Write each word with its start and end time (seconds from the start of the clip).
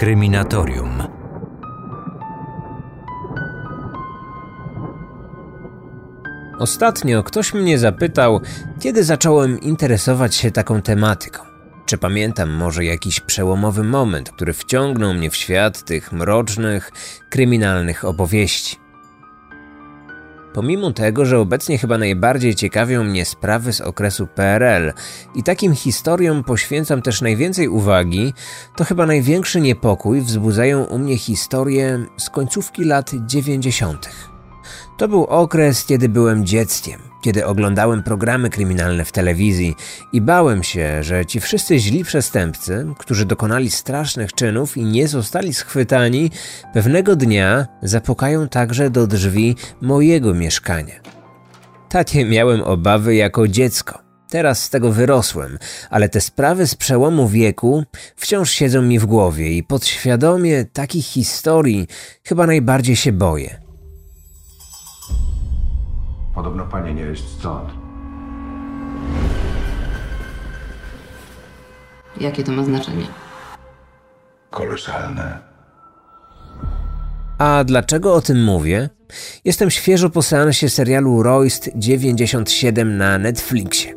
Kryminatorium. 0.00 1.02
Ostatnio 6.58 7.22
ktoś 7.22 7.54
mnie 7.54 7.78
zapytał, 7.78 8.40
kiedy 8.80 9.04
zacząłem 9.04 9.60
interesować 9.60 10.34
się 10.34 10.50
taką 10.50 10.82
tematyką. 10.82 11.42
Czy 11.86 11.98
pamiętam 11.98 12.50
może 12.50 12.84
jakiś 12.84 13.20
przełomowy 13.20 13.84
moment, 13.84 14.30
który 14.30 14.52
wciągnął 14.52 15.14
mnie 15.14 15.30
w 15.30 15.36
świat 15.36 15.84
tych 15.84 16.12
mrocznych, 16.12 16.92
kryminalnych 17.30 18.04
opowieści? 18.04 18.76
Pomimo 20.52 20.92
tego, 20.92 21.26
że 21.26 21.38
obecnie 21.38 21.78
chyba 21.78 21.98
najbardziej 21.98 22.54
ciekawią 22.54 23.04
mnie 23.04 23.24
sprawy 23.24 23.72
z 23.72 23.80
okresu 23.80 24.26
PRL 24.26 24.92
i 25.34 25.42
takim 25.42 25.74
historiom 25.74 26.44
poświęcam 26.44 27.02
też 27.02 27.22
najwięcej 27.22 27.68
uwagi, 27.68 28.34
to 28.76 28.84
chyba 28.84 29.06
największy 29.06 29.60
niepokój 29.60 30.20
wzbudzają 30.20 30.84
u 30.84 30.98
mnie 30.98 31.18
historie 31.18 32.06
z 32.16 32.30
końcówki 32.30 32.84
lat 32.84 33.10
90. 33.26 34.08
To 34.96 35.08
był 35.08 35.24
okres, 35.24 35.84
kiedy 35.84 36.08
byłem 36.08 36.46
dzieckiem, 36.46 37.09
kiedy 37.20 37.46
oglądałem 37.46 38.02
programy 38.02 38.50
kryminalne 38.50 39.04
w 39.04 39.12
telewizji 39.12 39.74
i 40.12 40.20
bałem 40.20 40.62
się, 40.62 41.02
że 41.02 41.26
ci 41.26 41.40
wszyscy 41.40 41.78
źli 41.78 42.04
przestępcy, 42.04 42.86
którzy 42.98 43.26
dokonali 43.26 43.70
strasznych 43.70 44.32
czynów 44.32 44.76
i 44.76 44.84
nie 44.84 45.08
zostali 45.08 45.54
schwytani, 45.54 46.30
pewnego 46.72 47.16
dnia 47.16 47.66
zapukają 47.82 48.48
także 48.48 48.90
do 48.90 49.06
drzwi 49.06 49.56
mojego 49.80 50.34
mieszkania. 50.34 50.94
Takie 51.88 52.24
miałem 52.24 52.62
obawy 52.62 53.14
jako 53.14 53.48
dziecko. 53.48 53.98
Teraz 54.30 54.62
z 54.62 54.70
tego 54.70 54.92
wyrosłem, 54.92 55.58
ale 55.90 56.08
te 56.08 56.20
sprawy 56.20 56.66
z 56.66 56.74
przełomu 56.74 57.28
wieku 57.28 57.84
wciąż 58.16 58.50
siedzą 58.50 58.82
mi 58.82 58.98
w 58.98 59.06
głowie 59.06 59.52
i 59.52 59.62
podświadomie 59.62 60.64
takich 60.64 61.06
historii 61.06 61.86
chyba 62.24 62.46
najbardziej 62.46 62.96
się 62.96 63.12
boję. 63.12 63.69
Podobno 66.34 66.66
pani 66.66 66.94
nie 66.94 67.02
jest 67.02 67.28
stąd. 67.38 67.70
Jakie 72.20 72.44
to 72.44 72.52
ma 72.52 72.64
znaczenie? 72.64 73.06
Kolosalne. 74.50 75.38
A 77.38 77.64
dlaczego 77.64 78.14
o 78.14 78.20
tym 78.20 78.44
mówię? 78.44 78.88
Jestem 79.44 79.70
świeżo 79.70 80.10
po 80.10 80.22
seansie 80.22 80.68
serialu 80.68 81.22
Royst 81.22 81.70
97 81.74 82.96
na 82.96 83.18
Netflixie. 83.18 83.94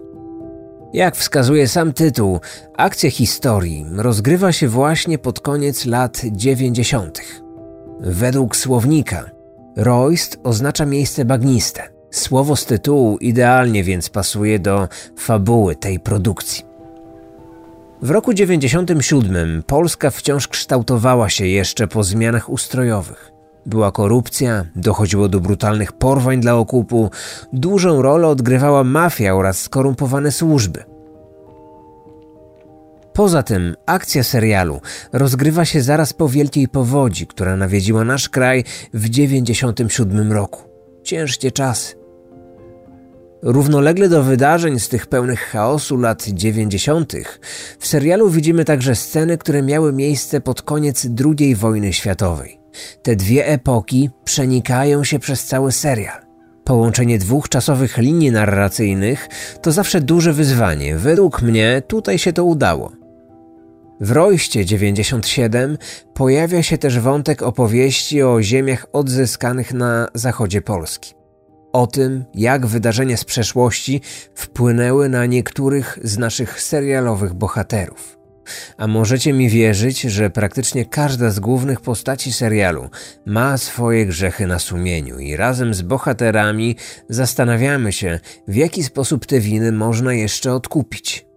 Jak 0.93 1.15
wskazuje 1.15 1.67
sam 1.67 1.93
tytuł, 1.93 2.39
akcja 2.77 3.11
historii 3.11 3.85
rozgrywa 3.95 4.51
się 4.51 4.67
właśnie 4.67 5.17
pod 5.17 5.39
koniec 5.39 5.85
lat 5.85 6.21
90. 6.31 7.21
Według 7.99 8.55
słownika, 8.55 9.29
Royst 9.77 10.39
oznacza 10.43 10.85
miejsce 10.85 11.25
bagniste. 11.25 11.92
Słowo 12.13 12.55
z 12.55 12.65
tytułu 12.65 13.17
idealnie 13.17 13.83
więc 13.83 14.09
pasuje 14.09 14.59
do 14.59 14.87
fabuły 15.17 15.75
tej 15.75 15.99
produkcji. 15.99 16.63
W 18.01 18.09
roku 18.09 18.33
97 18.33 19.63
Polska 19.67 20.11
wciąż 20.11 20.47
kształtowała 20.47 21.29
się 21.29 21.47
jeszcze 21.47 21.87
po 21.87 22.03
zmianach 22.03 22.49
ustrojowych. 22.49 23.31
Była 23.65 23.91
korupcja, 23.91 24.65
dochodziło 24.75 25.29
do 25.29 25.39
brutalnych 25.39 25.91
porwań 25.91 26.39
dla 26.39 26.55
okupu, 26.55 27.11
dużą 27.53 28.01
rolę 28.01 28.27
odgrywała 28.27 28.83
mafia 28.83 29.35
oraz 29.35 29.61
skorumpowane 29.61 30.31
służby. 30.31 30.83
Poza 33.13 33.43
tym 33.43 33.75
akcja 33.85 34.23
serialu 34.23 34.81
rozgrywa 35.13 35.65
się 35.65 35.81
zaraz 35.81 36.13
po 36.13 36.29
wielkiej 36.29 36.67
powodzi, 36.67 37.27
która 37.27 37.55
nawiedziła 37.55 38.03
nasz 38.03 38.29
kraj 38.29 38.63
w 38.93 39.09
97 39.09 40.31
roku. 40.31 40.61
Ciężkie 41.03 41.51
czasy. 41.51 42.02
Równolegle 43.45 44.09
do 44.09 44.23
wydarzeń 44.23 44.79
z 44.79 44.89
tych 44.89 45.07
pełnych 45.07 45.39
chaosu 45.39 45.97
lat 45.97 46.23
90. 46.27 47.13
w 47.79 47.87
serialu 47.87 48.29
widzimy 48.29 48.65
także 48.65 48.95
sceny, 48.95 49.37
które 49.37 49.61
miały 49.61 49.93
miejsce 49.93 50.41
pod 50.41 50.61
koniec 50.61 51.07
II 51.39 51.55
wojny 51.55 51.93
światowej. 51.93 52.59
Te 53.01 53.15
dwie 53.15 53.47
epoki 53.47 54.09
przenikają 54.23 55.03
się 55.03 55.19
przez 55.19 55.45
cały 55.45 55.71
serial. 55.71 56.21
Połączenie 56.63 57.19
dwóch 57.19 57.49
czasowych 57.49 57.97
linii 57.97 58.31
narracyjnych 58.31 59.27
to 59.61 59.71
zawsze 59.71 60.01
duże 60.01 60.33
wyzwanie. 60.33 60.97
Według 60.97 61.41
mnie 61.41 61.81
tutaj 61.87 62.19
się 62.19 62.33
to 62.33 62.45
udało. 62.45 62.91
W 64.01 64.11
Rojście 64.11 64.65
97 64.65 65.77
pojawia 66.13 66.63
się 66.63 66.77
też 66.77 66.99
wątek 66.99 67.41
opowieści 67.41 68.23
o 68.23 68.41
ziemiach 68.41 68.85
odzyskanych 68.93 69.73
na 69.73 70.07
zachodzie 70.13 70.61
Polski 70.61 71.22
o 71.73 71.87
tym, 71.87 72.25
jak 72.33 72.65
wydarzenia 72.65 73.17
z 73.17 73.23
przeszłości 73.23 74.01
wpłynęły 74.35 75.09
na 75.09 75.25
niektórych 75.25 75.99
z 76.03 76.17
naszych 76.17 76.61
serialowych 76.61 77.33
bohaterów. 77.33 78.17
A 78.77 78.87
możecie 78.87 79.33
mi 79.33 79.49
wierzyć, 79.49 80.01
że 80.01 80.29
praktycznie 80.29 80.85
każda 80.85 81.29
z 81.29 81.39
głównych 81.39 81.81
postaci 81.81 82.33
serialu 82.33 82.89
ma 83.25 83.57
swoje 83.57 84.05
grzechy 84.05 84.47
na 84.47 84.59
sumieniu 84.59 85.19
i 85.19 85.35
razem 85.35 85.73
z 85.73 85.81
bohaterami 85.81 86.75
zastanawiamy 87.09 87.93
się, 87.93 88.19
w 88.47 88.55
jaki 88.55 88.83
sposób 88.83 89.25
te 89.25 89.39
winy 89.39 89.71
można 89.71 90.13
jeszcze 90.13 90.53
odkupić. 90.53 91.32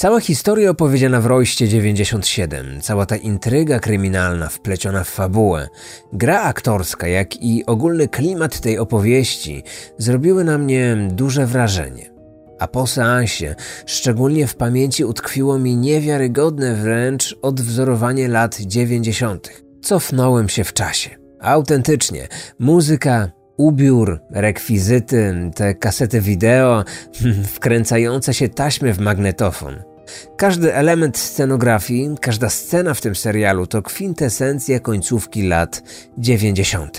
Cała 0.00 0.20
historia 0.20 0.70
opowiedziana 0.70 1.20
w 1.20 1.26
Rojście 1.26 1.68
97, 1.68 2.80
cała 2.80 3.06
ta 3.06 3.16
intryga 3.16 3.80
kryminalna 3.80 4.48
wpleciona 4.48 5.04
w 5.04 5.08
fabułę, 5.08 5.68
gra 6.12 6.42
aktorska, 6.42 7.08
jak 7.08 7.42
i 7.42 7.66
ogólny 7.66 8.08
klimat 8.08 8.60
tej 8.60 8.78
opowieści 8.78 9.62
zrobiły 9.98 10.44
na 10.44 10.58
mnie 10.58 10.96
duże 11.10 11.46
wrażenie. 11.46 12.10
A 12.58 12.68
po 12.68 12.86
seansie, 12.86 13.54
szczególnie 13.86 14.46
w 14.46 14.56
pamięci 14.56 15.04
utkwiło 15.04 15.58
mi 15.58 15.76
niewiarygodne 15.76 16.74
wręcz 16.74 17.36
odwzorowanie 17.42 18.28
lat 18.28 18.60
90. 18.60 19.62
Cofnąłem 19.82 20.48
się 20.48 20.64
w 20.64 20.72
czasie. 20.72 21.10
Autentycznie, 21.40 22.28
muzyka, 22.58 23.30
ubiór, 23.56 24.20
rekwizyty, 24.30 25.50
te 25.54 25.74
kasety 25.74 26.20
wideo, 26.20 26.84
wkręcające 27.54 28.34
się 28.34 28.48
taśmy 28.48 28.92
w 28.92 29.00
magnetofon. 29.00 29.89
Każdy 30.36 30.74
element 30.74 31.18
scenografii, 31.18 32.16
każda 32.20 32.50
scena 32.50 32.94
w 32.94 33.00
tym 33.00 33.16
serialu 33.16 33.66
to 33.66 33.82
kwintesencja 33.82 34.80
końcówki 34.80 35.42
lat 35.42 35.82
90. 36.18 36.98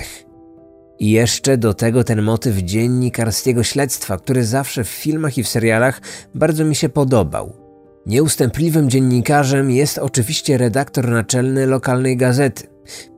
I 0.99 1.11
jeszcze 1.11 1.57
do 1.57 1.73
tego 1.73 2.03
ten 2.03 2.21
motyw 2.21 2.57
dziennikarskiego 2.57 3.63
śledztwa, 3.63 4.17
który 4.17 4.45
zawsze 4.45 4.83
w 4.83 4.89
filmach 4.89 5.37
i 5.37 5.43
w 5.43 5.47
serialach 5.47 6.01
bardzo 6.35 6.65
mi 6.65 6.75
się 6.75 6.89
podobał. 6.89 7.53
Nieustępliwym 8.05 8.89
dziennikarzem 8.89 9.71
jest 9.71 9.97
oczywiście 9.97 10.57
redaktor 10.57 11.09
naczelny 11.09 11.67
lokalnej 11.67 12.17
gazety, 12.17 12.67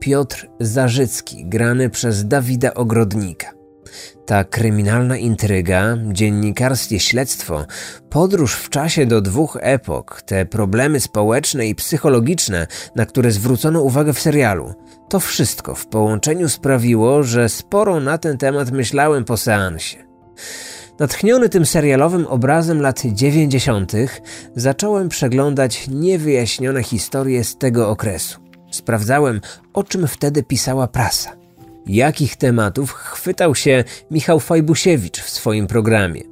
Piotr 0.00 0.48
Zarzycki, 0.60 1.46
grany 1.46 1.90
przez 1.90 2.28
Dawida 2.28 2.74
Ogrodnika. 2.74 3.53
Ta 4.26 4.44
kryminalna 4.44 5.16
intryga, 5.16 5.96
dziennikarskie 6.12 7.00
śledztwo, 7.00 7.66
podróż 8.10 8.54
w 8.54 8.70
czasie 8.70 9.06
do 9.06 9.20
dwóch 9.20 9.58
epok, 9.60 10.22
te 10.22 10.46
problemy 10.46 11.00
społeczne 11.00 11.66
i 11.66 11.74
psychologiczne, 11.74 12.66
na 12.96 13.06
które 13.06 13.30
zwrócono 13.30 13.82
uwagę 13.82 14.12
w 14.12 14.20
serialu, 14.20 14.74
to 15.08 15.20
wszystko 15.20 15.74
w 15.74 15.86
połączeniu 15.86 16.48
sprawiło, 16.48 17.22
że 17.22 17.48
sporo 17.48 18.00
na 18.00 18.18
ten 18.18 18.38
temat 18.38 18.70
myślałem 18.70 19.24
po 19.24 19.36
seansie. 19.36 20.04
Natchniony 20.98 21.48
tym 21.48 21.66
serialowym 21.66 22.26
obrazem 22.26 22.80
lat 22.80 23.02
90., 23.06 23.92
zacząłem 24.56 25.08
przeglądać 25.08 25.88
niewyjaśnione 25.88 26.82
historie 26.82 27.44
z 27.44 27.58
tego 27.58 27.90
okresu. 27.90 28.40
Sprawdzałem, 28.70 29.40
o 29.72 29.84
czym 29.84 30.06
wtedy 30.06 30.42
pisała 30.42 30.88
prasa 30.88 31.43
jakich 31.86 32.36
tematów 32.36 32.92
chwytał 32.92 33.54
się 33.54 33.84
Michał 34.10 34.40
Fajbusiewicz 34.40 35.20
w 35.20 35.30
swoim 35.30 35.66
programie. 35.66 36.22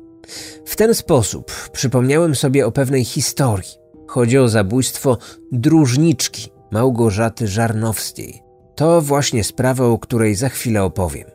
W 0.67 0.77
ten 0.77 0.95
sposób 0.95 1.53
przypomniałem 1.73 2.35
sobie 2.35 2.67
o 2.67 2.73
pewnej 2.73 3.05
historii. 3.05 3.69
Chodzi 4.07 4.39
o 4.39 4.49
zabójstwo 4.49 5.19
dróżniczki 5.53 6.51
Małgorzaty 6.71 7.49
Żarnowskiej. 7.49 8.43
To 8.75 9.01
właśnie 9.01 9.45
sprawa, 9.45 9.85
o 9.85 9.99
której 9.99 10.35
za 10.35 10.49
chwilę 10.49 10.83
opowiem. 10.83 11.31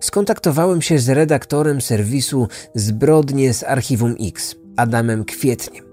Skontaktowałem 0.00 0.82
się 0.82 0.98
z 0.98 1.08
redaktorem 1.08 1.80
serwisu 1.80 2.48
Zbrodnie 2.74 3.54
z 3.54 3.64
Archiwum 3.64 4.14
X, 4.20 4.54
Adamem 4.76 5.24
Kwietniem. 5.24 5.84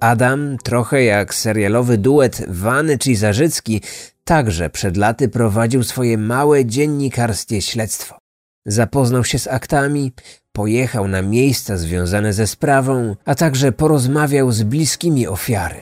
Adam, 0.00 0.56
trochę 0.64 1.02
jak 1.04 1.34
serialowy 1.34 1.98
duet 1.98 2.42
Wany 2.48 2.98
czy 2.98 3.16
Zarzycki, 3.16 3.80
także 4.24 4.70
przed 4.70 4.96
laty 4.96 5.28
prowadził 5.28 5.82
swoje 5.82 6.18
małe 6.18 6.66
dziennikarskie 6.66 7.62
śledztwo. 7.62 8.18
Zapoznał 8.66 9.24
się 9.24 9.38
z 9.38 9.46
aktami, 9.46 10.12
pojechał 10.52 11.08
na 11.08 11.22
miejsca 11.22 11.76
związane 11.76 12.32
ze 12.32 12.46
sprawą, 12.46 13.16
a 13.24 13.34
także 13.34 13.72
porozmawiał 13.72 14.52
z 14.52 14.62
bliskimi 14.62 15.26
ofiary. 15.26 15.76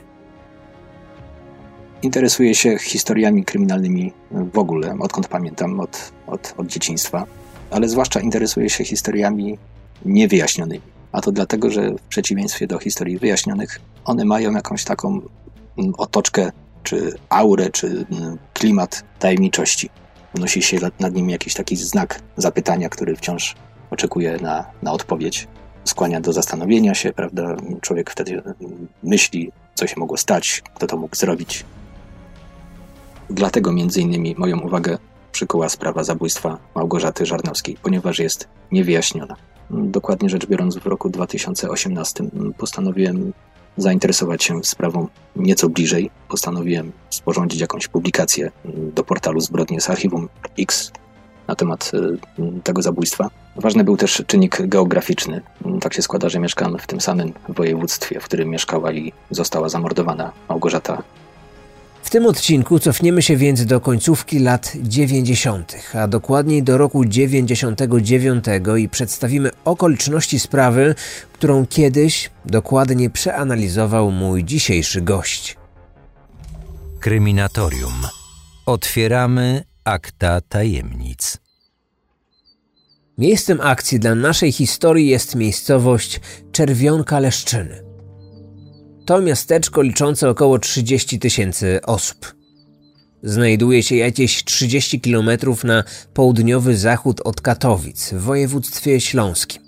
Interesuję 2.03 2.55
się 2.55 2.79
historiami 2.79 3.45
kryminalnymi 3.45 4.13
w 4.31 4.59
ogóle, 4.59 4.97
odkąd 5.01 5.29
pamiętam, 5.29 5.81
od, 5.81 6.13
od, 6.27 6.55
od 6.57 6.67
dzieciństwa, 6.67 7.27
ale 7.71 7.89
zwłaszcza 7.89 8.21
interesuję 8.21 8.71
się 8.71 8.85
historiami 8.85 9.59
niewyjaśnionymi. 10.05 10.83
A 11.13 11.21
to 11.21 11.33
dlatego, 11.33 11.71
że 11.71 11.91
w 11.91 12.03
przeciwieństwie 12.03 12.67
do 12.67 12.79
historii 12.79 13.19
wyjaśnionych, 13.19 13.81
one 14.05 14.25
mają 14.25 14.53
jakąś 14.53 14.85
taką 14.85 15.21
mm, 15.79 15.93
otoczkę, 15.99 16.53
czy 16.83 17.19
aurę, 17.29 17.71
czy 17.71 17.87
mm, 17.87 18.39
klimat 18.55 19.05
tajemniczości. 19.19 19.91
Unosi 20.37 20.63
się 20.63 20.79
nad 21.01 21.15
nim 21.15 21.31
jakiś 21.31 21.55
taki 21.55 21.77
znak 21.77 22.23
zapytania, 22.37 22.89
który 22.89 23.17
wciąż 23.17 23.55
oczekuje 23.91 24.39
na, 24.43 24.65
na 24.83 24.93
odpowiedź. 24.93 25.49
Skłania 25.85 26.21
do 26.21 26.33
zastanowienia 26.33 26.95
się, 26.95 27.13
prawda? 27.13 27.57
Człowiek 27.81 28.11
wtedy 28.11 28.33
mm, 28.33 28.89
myśli, 29.03 29.53
co 29.75 29.87
się 29.87 29.95
mogło 29.99 30.17
stać, 30.17 30.63
kto 30.75 30.87
to 30.87 30.97
mógł 30.97 31.17
zrobić. 31.17 31.65
Dlatego 33.31 33.73
między 33.73 34.01
innymi 34.01 34.35
moją 34.39 34.61
uwagę 34.61 34.99
przykuła 35.33 35.69
sprawa 35.69 36.05
zabójstwa 36.05 36.59
Małgorzaty 36.75 37.27
Żarnowskiej, 37.27 37.77
ponieważ 37.83 38.19
jest 38.19 38.49
niewyjaśniona. 38.73 39.37
Dokładnie 39.71 40.29
rzecz 40.29 40.47
biorąc, 40.47 40.79
w 40.79 40.87
roku 40.87 41.11
2018 41.11 42.25
postanowiłem 42.59 43.33
zainteresować 43.77 44.45
się 44.45 44.65
sprawą 44.65 45.09
nieco 45.37 45.69
bliżej. 45.69 46.11
Postanowiłem 46.29 46.93
sporządzić 47.11 47.61
jakąś 47.61 47.89
publikację 47.89 48.51
do 48.65 49.05
portalu 49.05 49.41
Zbrodnie 49.41 49.81
z 49.81 49.91
Archiwum 49.91 50.29
X 50.59 50.93
na 51.49 51.55
temat 51.55 51.93
y, 51.95 52.63
tego 52.63 52.83
zabójstwa. 52.83 53.31
Ważny 53.57 53.85
był 53.85 53.97
też 53.97 54.23
czynnik 54.27 54.67
geograficzny. 54.67 55.43
Tak 55.81 55.95
się 55.95 56.03
składa, 56.03 56.29
że 56.29 56.39
mieszkam 56.39 56.79
w 56.79 56.87
tym 56.87 57.01
samym 57.01 57.33
województwie, 57.49 58.21
w 58.21 58.25
którym 58.25 58.49
mieszkała 58.49 58.93
i 58.93 59.13
została 59.31 59.69
zamordowana 59.69 60.33
Małgorzata 60.49 61.03
w 62.03 62.11
tym 62.11 62.27
odcinku 62.27 62.79
cofniemy 62.79 63.23
się 63.23 63.37
więc 63.37 63.67
do 63.67 63.81
końcówki 63.81 64.39
lat 64.39 64.73
90., 64.83 65.77
a 65.95 66.09
dokładniej 66.09 66.63
do 66.63 66.79
roku 66.79 67.05
99 67.05 68.45
i 68.79 68.89
przedstawimy 68.89 69.51
okoliczności 69.65 70.41
sprawy, 70.41 70.95
którą 71.33 71.67
kiedyś 71.67 72.31
dokładnie 72.45 73.11
przeanalizował 73.11 74.11
mój 74.11 74.45
dzisiejszy 74.45 75.01
gość. 75.01 75.57
Kryminatorium. 77.01 77.95
Otwieramy 78.67 79.65
akta 79.85 80.41
tajemnic. 80.41 81.39
Miejscem 83.19 83.61
akcji 83.61 84.01
dla 84.01 84.15
naszej 84.15 84.53
historii 84.53 85.09
jest 85.09 85.35
miejscowość 85.35 86.21
Czerwionka 86.53 87.19
Leszczyny. 87.19 87.90
To 89.05 89.21
miasteczko 89.21 89.83
liczące 89.83 90.31
około 90.31 90.59
30 90.59 91.19
tysięcy 91.19 91.81
osób. 91.83 92.35
Znajduje 93.23 93.83
się 93.83 93.97
jakieś 93.97 94.45
30 94.45 95.01
km 95.01 95.31
na 95.65 95.85
południowy 96.15 96.77
zachód 96.77 97.21
od 97.25 97.41
Katowic 97.41 98.13
w 98.13 98.21
województwie 98.21 99.01
śląskim. 99.01 99.63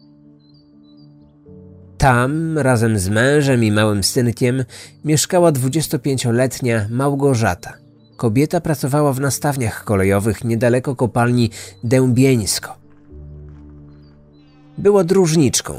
Tam, 1.99 2.59
razem 2.59 2.99
z 2.99 3.09
mężem 3.09 3.65
i 3.65 3.73
małym 3.73 4.05
synkiem, 4.05 4.65
mieszkała 5.05 5.53
25-letnia 5.53 6.87
Małgorzata. 6.91 7.73
Kobieta 8.17 8.61
pracowała 8.61 9.13
w 9.13 9.21
nastawniach 9.21 9.85
kolejowych 9.85 10.45
niedaleko 10.45 10.97
kopalni 10.97 11.51
Dębieńsko. 11.85 12.79
Była 14.79 15.05
dróżniczką, 15.05 15.75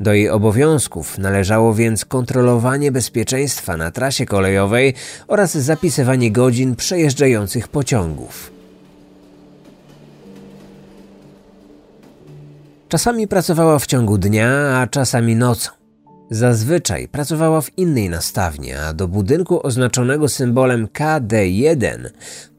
do 0.00 0.12
jej 0.12 0.30
obowiązków 0.30 1.18
należało 1.18 1.74
więc 1.74 2.04
kontrolowanie 2.04 2.92
bezpieczeństwa 2.92 3.76
na 3.76 3.90
trasie 3.90 4.26
kolejowej 4.26 4.94
oraz 5.28 5.54
zapisywanie 5.58 6.32
godzin 6.32 6.76
przejeżdżających 6.76 7.68
pociągów. 7.68 8.50
Czasami 12.88 13.28
pracowała 13.28 13.78
w 13.78 13.86
ciągu 13.86 14.18
dnia, 14.18 14.78
a 14.78 14.86
czasami 14.86 15.36
nocą. 15.36 15.70
Zazwyczaj 16.30 17.08
pracowała 17.08 17.60
w 17.60 17.78
innej 17.78 18.08
nastawni, 18.08 18.72
a 18.72 18.92
do 18.92 19.08
budynku 19.08 19.66
oznaczonego 19.66 20.28
symbolem 20.28 20.86
KD1 20.86 22.10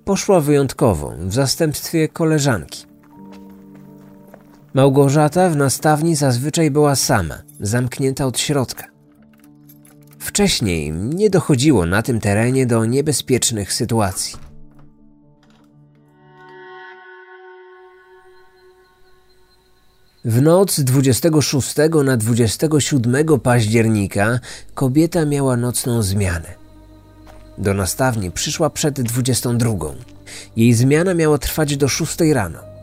poszła 0.06 0.40
wyjątkowo 0.40 1.14
w 1.20 1.34
zastępstwie 1.34 2.08
koleżanki. 2.08 2.95
Małgorzata 4.76 5.50
w 5.50 5.56
nastawni 5.56 6.16
zazwyczaj 6.16 6.72
była 6.72 6.96
sama, 6.96 7.42
zamknięta 7.60 8.26
od 8.26 8.40
środka. 8.40 8.84
Wcześniej 10.20 10.92
nie 10.92 11.30
dochodziło 11.30 11.86
na 11.86 12.02
tym 12.02 12.20
terenie 12.20 12.66
do 12.66 12.86
niebezpiecznych 12.86 13.74
sytuacji. 13.74 14.36
W 20.26 20.42
noc 20.42 20.80
26 20.80 21.76
na 22.06 22.18
27 22.18 23.40
października 23.40 24.40
kobieta 24.74 25.26
miała 25.26 25.58
nocną 25.58 26.02
zmianę. 26.02 26.54
Do 27.58 27.74
nastawni 27.74 28.32
przyszła 28.32 28.70
przed 28.70 29.02
22. 29.02 29.72
Jej 30.56 30.74
zmiana 30.74 31.14
miała 31.14 31.38
trwać 31.38 31.78
do 31.78 31.88
6 31.88 32.20
rano. 32.34 32.75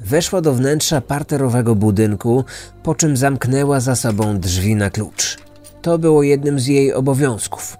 Weszła 0.00 0.40
do 0.40 0.54
wnętrza 0.54 1.00
parterowego 1.00 1.74
budynku, 1.74 2.44
po 2.82 2.94
czym 2.94 3.16
zamknęła 3.16 3.80
za 3.80 3.96
sobą 3.96 4.38
drzwi 4.38 4.76
na 4.76 4.90
klucz. 4.90 5.38
To 5.82 5.98
było 5.98 6.22
jednym 6.22 6.60
z 6.60 6.66
jej 6.66 6.92
obowiązków. 6.94 7.76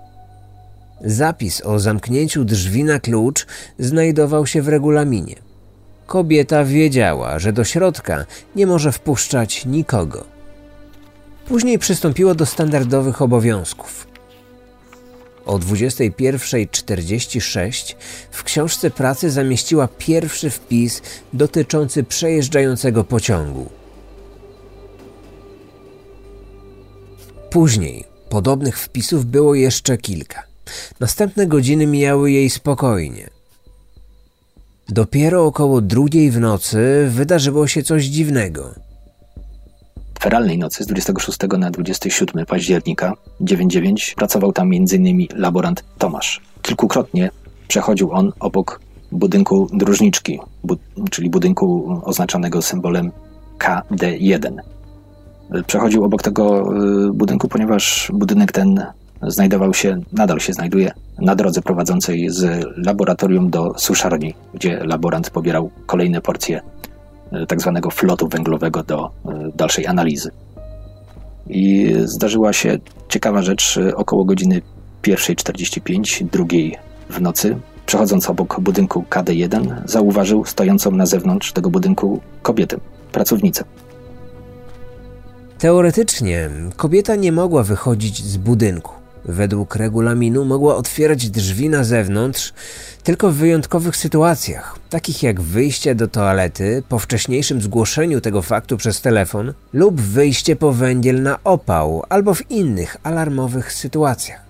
Zapis 1.05 1.67
o 1.67 1.79
zamknięciu 1.79 2.45
drzwi 2.45 2.85
na 2.85 3.01
klucz 3.01 3.47
znajdował 3.79 4.47
się 4.47 4.63
w 4.63 4.69
regulaminie. 4.69 5.35
Kobieta 6.07 6.65
wiedziała, 6.65 7.39
że 7.39 7.53
do 7.53 7.65
środka 7.65 8.25
nie 8.57 8.67
może 8.67 8.93
wpuszczać 8.93 9.67
nikogo. 9.67 10.25
Później 11.49 11.79
przystąpiła 11.79 12.35
do 12.35 12.47
standardowych 12.47 13.23
obowiązków. 13.23 14.10
O 15.47 15.59
21.46 15.59 17.95
w 18.31 18.45
książce 18.45 18.91
pracy 18.91 19.31
zamieściła 19.31 19.89
pierwszy 19.99 20.51
wpis 20.51 21.03
dotyczący 21.33 22.05
przejeżdżającego 22.05 23.05
pociągu. 23.05 23.71
Później 27.51 28.05
podobnych 28.29 28.79
wpisów 28.79 29.27
było 29.27 29.55
jeszcze 29.55 29.99
kilka. 29.99 30.43
Następne 31.01 31.47
godziny 31.47 31.87
mijały 31.87 32.31
jej 32.31 32.51
spokojnie. 32.51 33.31
Dopiero 34.89 35.45
około 35.45 35.81
drugiej 35.81 36.31
w 36.31 36.41
nocy 36.41 37.07
wydarzyło 37.11 37.67
się 37.67 37.83
coś 37.83 38.05
dziwnego 38.05 38.90
feralnej 40.21 40.59
nocy 40.59 40.85
z 40.85 40.87
26 40.87 41.39
na 41.59 41.71
27 41.71 42.47
października 42.47 43.13
99 43.41 44.15
pracował 44.17 44.53
tam 44.53 44.71
m.in. 44.73 45.27
laborant 45.35 45.85
Tomasz. 45.99 46.41
Kilkukrotnie 46.63 47.31
przechodził 47.69 48.13
on 48.13 48.33
obok 48.41 48.81
budynku 49.13 49.69
dróżniczki, 49.73 50.41
bu 50.65 50.77
czyli 51.11 51.31
budynku 51.31 52.01
oznaczonego 52.05 52.63
symbolem 52.63 53.11
KD1. 53.59 54.57
Przechodził 55.67 56.05
obok 56.05 56.23
tego 56.23 56.75
y, 57.09 57.13
budynku, 57.13 57.49
ponieważ 57.49 58.11
budynek 58.15 58.53
ten 58.53 58.87
znajdował 59.23 59.75
się, 59.75 59.99
nadal 60.13 60.41
się 60.41 60.53
znajduje 60.53 60.93
na 61.19 61.35
drodze 61.35 61.63
prowadzącej 61.63 62.31
z 62.31 62.65
laboratorium 62.77 63.51
do 63.51 63.75
suszarni, 63.77 64.35
gdzie 64.55 64.85
laborant 64.85 65.31
pobierał 65.31 65.71
kolejne 65.87 66.21
porcje 66.21 66.61
tak 67.49 67.61
zwanego 67.61 67.91
flotu 67.91 68.29
węglowego 68.29 68.83
do 68.83 69.11
e, 69.25 69.51
dalszej 69.55 69.87
analizy. 69.87 70.31
I 71.47 71.95
zdarzyła 72.05 72.53
się 72.53 72.79
ciekawa 73.09 73.43
rzecz 73.43 73.77
e, 73.77 73.97
około 73.97 74.25
godziny 74.25 74.63
1.45, 75.03 76.25
drugiej 76.25 76.77
w 77.11 77.21
nocy. 77.21 77.57
Przechodząc 77.87 78.31
obok 78.31 78.61
budynku 78.61 79.05
KD1, 79.11 79.83
zauważył 79.85 80.45
stojącą 80.45 80.91
na 80.91 81.07
zewnątrz 81.07 81.53
tego 81.53 81.71
budynku 81.71 82.21
kobietę, 82.43 82.77
pracownicę. 83.13 83.65
Teoretycznie 85.59 86.51
kobieta 86.77 87.17
nie 87.17 87.33
mogła 87.33 87.63
wychodzić 87.63 88.25
z 88.25 88.37
budynku. 88.37 89.00
Według 89.25 89.77
regulaminu 89.77 90.45
mogła 90.45 90.77
otwierać 90.77 91.31
drzwi 91.31 91.69
na 91.69 91.85
zewnątrz 91.85 92.53
tylko 93.03 93.31
w 93.31 93.35
wyjątkowych 93.35 93.97
sytuacjach, 93.97 94.79
takich 94.91 95.23
jak 95.23 95.41
wyjście 95.41 95.95
do 95.95 96.09
toalety 96.09 96.83
po 96.89 96.99
wcześniejszym 96.99 97.63
zgłoszeniu 97.63 98.21
tego 98.21 98.43
faktu 98.43 98.77
przez 98.77 99.01
telefon 99.01 99.53
lub 99.73 100.01
wyjście 100.01 100.57
po 100.57 100.73
węgiel 100.73 101.23
na 101.23 101.39
opał 101.45 102.03
albo 102.09 102.35
w 102.35 102.51
innych 102.51 102.97
alarmowych 103.03 103.73
sytuacjach. 103.73 104.41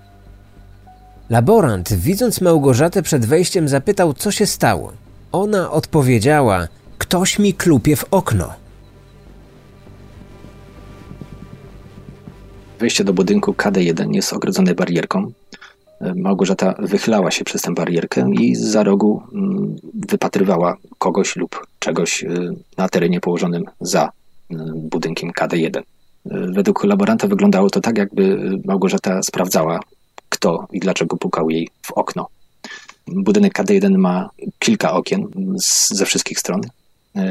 Laborant, 1.31 1.93
widząc 1.93 2.41
Małgorzatę 2.41 3.03
przed 3.03 3.27
wejściem, 3.27 3.69
zapytał, 3.69 4.15
co 4.15 4.31
się 4.33 4.47
stało. 4.47 4.93
Ona 5.33 5.71
odpowiedziała: 5.71 6.69
Ktoś 6.99 7.39
mi 7.39 7.55
klupie 7.55 7.97
w 7.97 8.05
okno. 8.11 8.60
Wejście 12.81 13.05
do 13.05 13.13
budynku 13.13 13.53
KD1 13.53 14.15
jest 14.15 14.33
ogrodzone 14.33 14.75
barierką. 14.75 15.33
Małgorzata 16.17 16.75
wychylała 16.79 17.31
się 17.31 17.45
przez 17.45 17.63
tę 17.63 17.75
barierkę 17.75 18.31
i 18.41 18.55
za 18.55 18.85
rogu 18.85 19.23
mm, 19.33 19.77
wypatrywała 19.95 20.77
kogoś 20.99 21.37
lub 21.37 21.67
czegoś 21.79 22.23
y, 22.25 22.55
na 22.77 22.89
terenie 22.89 23.21
położonym 23.21 23.65
za 23.81 24.07
y, 24.07 24.57
budynkiem 24.75 25.31
KD1. 25.31 25.79
Y, 25.79 25.83
według 26.27 26.85
laboranta 26.85 27.29
wyglądało 27.29 27.71
to 27.71 27.81
tak, 27.81 27.99
jakby 27.99 28.51
Małgorzata 28.65 29.23
sprawdzała, 29.23 29.81
kto 30.29 30.67
i 30.73 30.81
dlaczego 30.81 31.17
pukał 31.17 31.51
jej 31.51 31.69
w 31.83 31.93
okno. 31.93 32.27
Budynek 33.07 33.59
KD1 33.59 33.99
ma 33.99 34.31
kilka 34.59 34.93
okien 34.93 35.27
ze 35.95 36.07
wszystkich 36.07 36.39
stron, 36.39 36.61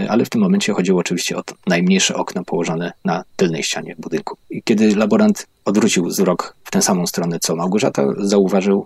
ale 0.10 0.26
w 0.26 0.30
tym 0.30 0.42
momencie 0.42 0.74
chodziło 0.74 1.00
oczywiście 1.00 1.38
o 1.38 1.44
najmniejsze 1.68 2.16
okno 2.16 2.44
położone 2.44 2.92
na 3.06 3.24
tylnej 3.36 3.64
ścianie 3.64 3.96
budynku. 4.00 4.38
I 4.50 4.64
kiedy 4.64 4.96
laborant 4.96 5.48
odwrócił 5.66 6.06
wzrok 6.06 6.56
w 6.64 6.72
tę 6.72 6.82
samą 6.82 7.08
stronę 7.08 7.40
co 7.40 7.56
Małgorzata, 7.56 8.04
zauważył 8.18 8.86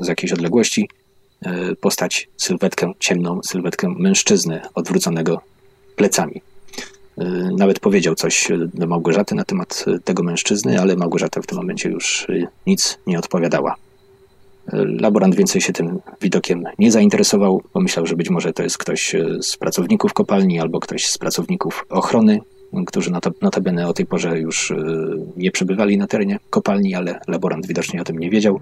z 0.00 0.08
jakiejś 0.08 0.32
odległości 0.32 0.88
e, 1.42 1.74
postać, 1.76 2.28
sylwetkę, 2.36 2.92
ciemną 2.98 3.40
sylwetkę 3.42 3.88
mężczyzny 3.98 4.60
odwróconego 4.74 5.40
plecami. 5.96 6.42
E, 7.18 7.24
nawet 7.56 7.80
powiedział 7.80 8.14
coś 8.14 8.48
do 8.74 8.86
Małgorzaty 8.86 9.34
na 9.34 9.44
temat 9.44 9.84
tego 10.04 10.22
mężczyzny, 10.22 10.80
ale 10.80 10.96
Małgorzata 10.96 11.42
w 11.42 11.46
tym 11.46 11.58
momencie 11.58 11.88
już 11.88 12.26
nic 12.66 12.98
nie 13.06 13.18
odpowiadała. 13.18 13.74
E, 14.72 14.84
laborant 15.00 15.34
więcej 15.34 15.60
się 15.60 15.72
tym 15.72 16.00
widokiem 16.20 16.64
nie 16.78 16.92
zainteresował. 16.92 17.62
Pomyślał, 17.72 18.06
że 18.06 18.16
być 18.16 18.30
może 18.30 18.52
to 18.52 18.62
jest 18.62 18.78
ktoś 18.78 19.16
z 19.40 19.56
pracowników 19.56 20.12
kopalni 20.12 20.60
albo 20.60 20.80
ktoś 20.80 21.06
z 21.06 21.18
pracowników 21.18 21.86
ochrony, 21.88 22.40
którzy 22.86 23.10
notabene 23.42 23.88
o 23.88 23.92
tej 23.92 24.06
porze 24.06 24.38
już 24.38 24.72
nie 25.36 25.50
przebywali 25.50 25.98
na 25.98 26.06
terenie 26.06 26.38
kopalni, 26.50 26.94
ale 26.94 27.20
laborant 27.28 27.66
widocznie 27.66 28.00
o 28.00 28.04
tym 28.04 28.18
nie 28.18 28.30
wiedział. 28.30 28.60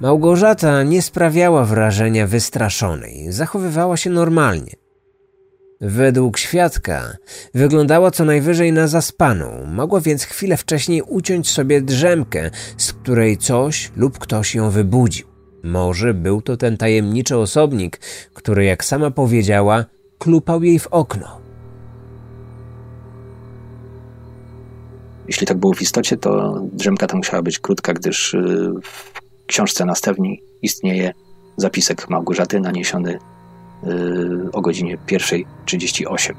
Małgorzata 0.00 0.82
nie 0.82 1.02
sprawiała 1.02 1.64
wrażenia 1.64 2.26
wystraszonej, 2.26 3.32
zachowywała 3.32 3.96
się 3.96 4.10
normalnie. 4.10 4.79
Według 5.80 6.38
świadka 6.38 7.16
wyglądała 7.54 8.10
co 8.10 8.24
najwyżej 8.24 8.72
na 8.72 8.86
zaspaną, 8.86 9.66
mogła 9.66 10.00
więc 10.00 10.24
chwilę 10.24 10.56
wcześniej 10.56 11.02
uciąć 11.02 11.50
sobie 11.50 11.80
drzemkę, 11.82 12.50
z 12.76 12.92
której 12.92 13.36
coś 13.36 13.92
lub 13.96 14.18
ktoś 14.18 14.54
ją 14.54 14.70
wybudził. 14.70 15.26
Może 15.62 16.14
był 16.14 16.42
to 16.42 16.56
ten 16.56 16.76
tajemniczy 16.76 17.36
osobnik, 17.36 18.00
który, 18.34 18.64
jak 18.64 18.84
sama 18.84 19.10
powiedziała, 19.10 19.84
klupał 20.18 20.62
jej 20.62 20.78
w 20.78 20.86
okno. 20.86 21.40
Jeśli 25.28 25.46
tak 25.46 25.58
było 25.58 25.74
w 25.74 25.82
istocie, 25.82 26.16
to 26.16 26.62
drzemka 26.72 27.06
ta 27.06 27.16
musiała 27.16 27.42
być 27.42 27.58
krótka, 27.58 27.92
gdyż 27.92 28.34
y, 28.34 28.72
w 28.82 29.12
książce 29.46 29.84
następnej 29.84 30.42
istnieje 30.62 31.12
zapisek 31.56 32.10
Małgorzaty 32.10 32.60
naniesiony 32.60 33.18
o 34.52 34.60
godzinie 34.60 34.98
1.38. 35.06 36.30
Y, 36.30 36.34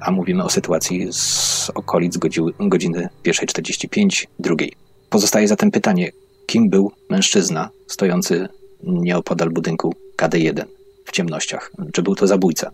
a 0.00 0.10
mówimy 0.10 0.44
o 0.44 0.50
sytuacji 0.50 1.12
z 1.12 1.70
okolic 1.74 2.18
godziny 2.60 3.08
1.45, 3.24 4.26
drugiej. 4.38 4.72
Pozostaje 5.10 5.48
zatem 5.48 5.70
pytanie, 5.70 6.12
kim 6.46 6.70
był 6.70 6.92
mężczyzna 7.10 7.70
stojący 7.86 8.48
nieopodal 8.82 9.50
budynku 9.50 9.94
KD1 10.16 10.64
w 11.04 11.12
ciemnościach? 11.12 11.72
Czy 11.92 12.02
był 12.02 12.14
to 12.14 12.26
zabójca? 12.26 12.70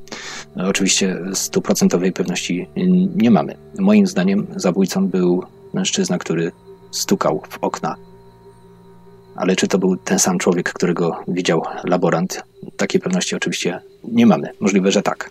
Oczywiście 0.57 1.19
stuprocentowej 1.35 2.13
pewności 2.13 2.69
nie 3.17 3.31
mamy. 3.31 3.57
Moim 3.79 4.07
zdaniem 4.07 4.47
zabójcą 4.57 5.09
był 5.09 5.43
mężczyzna, 5.75 6.19
który 6.19 6.53
stukał 6.91 7.43
w 7.49 7.59
okna 7.61 7.97
ale 9.37 9.57
czy 9.57 9.69
to 9.69 9.79
był 9.79 9.97
ten 9.97 10.19
sam 10.19 10.39
człowiek, 10.39 10.73
którego 10.73 11.21
widział 11.29 11.63
laborant? 11.85 12.43
Takiej 12.77 13.01
pewności 13.01 13.37
oczywiście 13.37 13.81
nie 14.05 14.27
mamy. 14.27 14.49
Możliwe, 14.61 14.93
że 14.93 15.03
tak. 15.03 15.31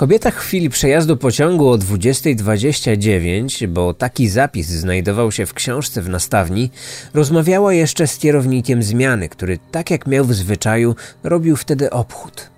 Kobieta 0.00 0.30
w 0.30 0.36
chwili 0.36 0.70
przejazdu 0.70 1.16
pociągu 1.16 1.68
o 1.68 1.78
20.29, 1.78 3.66
bo 3.66 3.94
taki 3.94 4.28
zapis 4.28 4.66
znajdował 4.66 5.32
się 5.32 5.46
w 5.46 5.54
książce 5.54 6.02
w 6.02 6.08
nastawni, 6.08 6.70
rozmawiała 7.14 7.74
jeszcze 7.74 8.06
z 8.06 8.18
kierownikiem 8.18 8.82
zmiany, 8.82 9.28
który, 9.28 9.58
tak 9.70 9.90
jak 9.90 10.06
miał 10.06 10.24
w 10.24 10.34
zwyczaju, 10.34 10.94
robił 11.22 11.56
wtedy 11.56 11.90
obchód. 11.90 12.50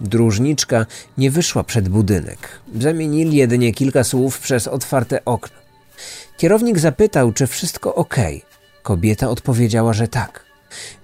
Dróżniczka 0.00 0.86
nie 1.18 1.30
wyszła 1.30 1.64
przed 1.64 1.88
budynek. 1.88 2.60
Zamienili 2.80 3.36
jedynie 3.36 3.72
kilka 3.72 4.04
słów 4.04 4.38
przez 4.40 4.68
otwarte 4.68 5.24
okno. 5.24 5.56
Kierownik 6.36 6.78
zapytał, 6.78 7.32
czy 7.32 7.46
wszystko 7.46 7.94
ok. 7.94 8.16
Kobieta 8.82 9.28
odpowiedziała, 9.28 9.92
że 9.92 10.08
tak. 10.08 10.49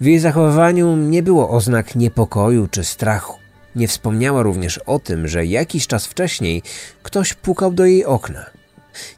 W 0.00 0.04
jej 0.04 0.18
zachowaniu 0.18 0.96
nie 0.96 1.23
było 1.23 1.50
oznak 1.50 1.96
niepokoju 1.96 2.68
czy 2.70 2.85
strachu. 2.85 3.38
Nie 3.76 3.88
wspomniała 3.88 4.42
również 4.42 4.78
o 4.78 4.99
tym, 4.99 5.28
że 5.28 5.46
jakiś 5.46 5.87
czas 5.87 6.06
wcześniej 6.06 6.62
ktoś 7.02 7.35
pukał 7.35 7.73
do 7.73 7.85
jej 7.85 8.04
okna. 8.04 8.46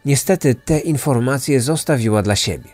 Niestety 0.04 0.54
te 0.54 0.78
informacje 0.78 1.60
zostawiła 1.60 2.22
dla 2.22 2.36
siebie. 2.36 2.70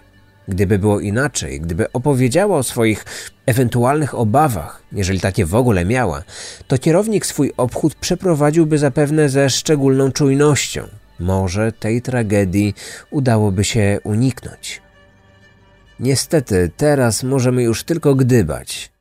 Gdyby 0.48 0.78
było 0.78 1.00
inaczej, 1.00 1.60
gdyby 1.60 1.92
opowiedziała 1.92 2.58
o 2.58 2.62
swoich 2.62 3.04
ewentualnych 3.46 4.14
obawach, 4.14 4.82
jeżeli 4.92 5.20
takie 5.20 5.46
w 5.46 5.54
ogóle 5.54 5.84
miała, 5.84 6.22
to 6.68 6.78
kierownik 6.78 7.26
swój 7.26 7.52
obchód 7.56 7.94
przeprowadziłby 7.94 8.78
zapewne 8.78 9.28
ze 9.28 9.50
szczególną 9.50 10.12
czujnością, 10.12 10.88
może 11.18 11.72
tej 11.72 12.02
tragedii 12.02 12.74
udałoby 13.10 13.64
się 13.64 14.00
uniknąć. 14.04 14.83
Niestety, 16.04 16.70
teraz 16.76 17.22
możemy 17.22 17.62
już 17.62 17.84
tylko 17.84 18.14
gdybać. 18.14 18.92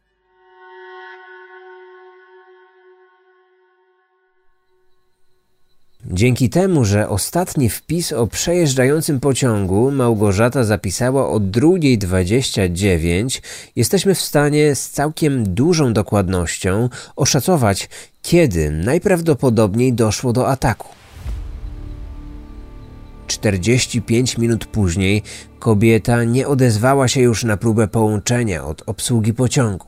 Dzięki 6.06 6.50
temu, 6.50 6.86
że 6.86 7.10
ostatni 7.10 7.70
wpis 7.70 8.12
o 8.12 8.28
przejeżdżającym 8.28 9.20
pociągu 9.20 9.92
Małgorzata 9.92 10.64
zapisała 10.64 11.30
o 11.30 11.40
2.29, 11.40 13.42
jesteśmy 13.76 14.16
w 14.16 14.22
stanie 14.22 14.76
z 14.76 14.90
całkiem 14.90 15.54
dużą 15.54 15.94
dokładnością 15.94 16.90
oszacować, 17.16 17.90
kiedy 18.22 18.72
najprawdopodobniej 18.72 19.94
doszło 19.94 20.34
do 20.34 20.50
ataku. 20.50 21.03
45 23.34 24.38
minut 24.38 24.66
później 24.66 25.24
kobieta 25.60 26.24
nie 26.24 26.48
odezwała 26.48 27.08
się 27.08 27.22
już 27.22 27.44
na 27.44 27.58
próbę 27.58 27.88
połączenia 27.88 28.66
od 28.66 28.84
obsługi 28.86 29.34
pociągu. 29.34 29.86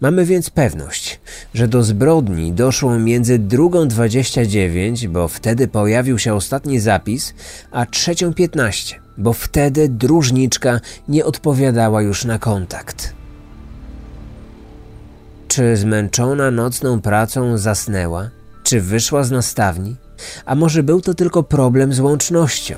Mamy 0.00 0.24
więc 0.24 0.50
pewność, 0.50 1.20
że 1.54 1.68
do 1.68 1.82
zbrodni 1.82 2.52
doszło 2.52 2.98
między 2.98 3.38
2.29, 3.38 5.08
bo 5.08 5.28
wtedy 5.28 5.68
pojawił 5.68 6.18
się 6.18 6.34
ostatni 6.34 6.80
zapis, 6.80 7.34
a 7.70 7.84
3.15, 7.84 8.94
bo 9.18 9.32
wtedy 9.32 9.88
dróżniczka 9.88 10.80
nie 11.08 11.24
odpowiadała 11.24 12.02
już 12.02 12.24
na 12.24 12.38
kontakt. 12.38 13.12
Czy 15.48 15.76
zmęczona 15.76 16.50
nocną 16.50 17.00
pracą 17.00 17.58
zasnęła? 17.58 18.30
Czy 18.62 18.80
wyszła 18.80 19.24
z 19.24 19.30
nastawni? 19.30 19.96
A 20.44 20.54
może 20.54 20.82
był 20.82 21.00
to 21.00 21.14
tylko 21.14 21.42
problem 21.42 21.92
z 21.92 22.00
łącznością? 22.00 22.74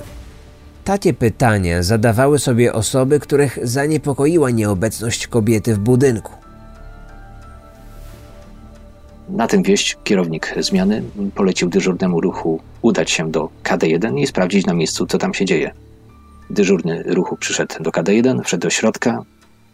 Takie 0.84 1.14
pytania 1.14 1.82
zadawały 1.82 2.38
sobie 2.38 2.72
osoby, 2.72 3.20
których 3.20 3.58
zaniepokoiła 3.62 4.50
nieobecność 4.50 5.26
kobiety 5.26 5.74
w 5.74 5.78
budynku. 5.78 6.32
Na 9.28 9.46
tym 9.46 9.62
wieść 9.62 9.96
kierownik 10.04 10.54
zmiany 10.60 11.02
polecił 11.34 11.68
dyżurnemu 11.68 12.20
ruchu 12.20 12.60
udać 12.82 13.10
się 13.10 13.30
do 13.30 13.48
KD1 13.64 14.18
i 14.18 14.26
sprawdzić 14.26 14.66
na 14.66 14.74
miejscu, 14.74 15.06
co 15.06 15.18
tam 15.18 15.34
się 15.34 15.44
dzieje. 15.44 15.70
Dyżurny 16.50 17.02
ruchu 17.06 17.36
przyszedł 17.36 17.74
do 17.82 17.90
KD1, 17.90 18.42
wszedł 18.44 18.62
do 18.62 18.70
środka 18.70 19.22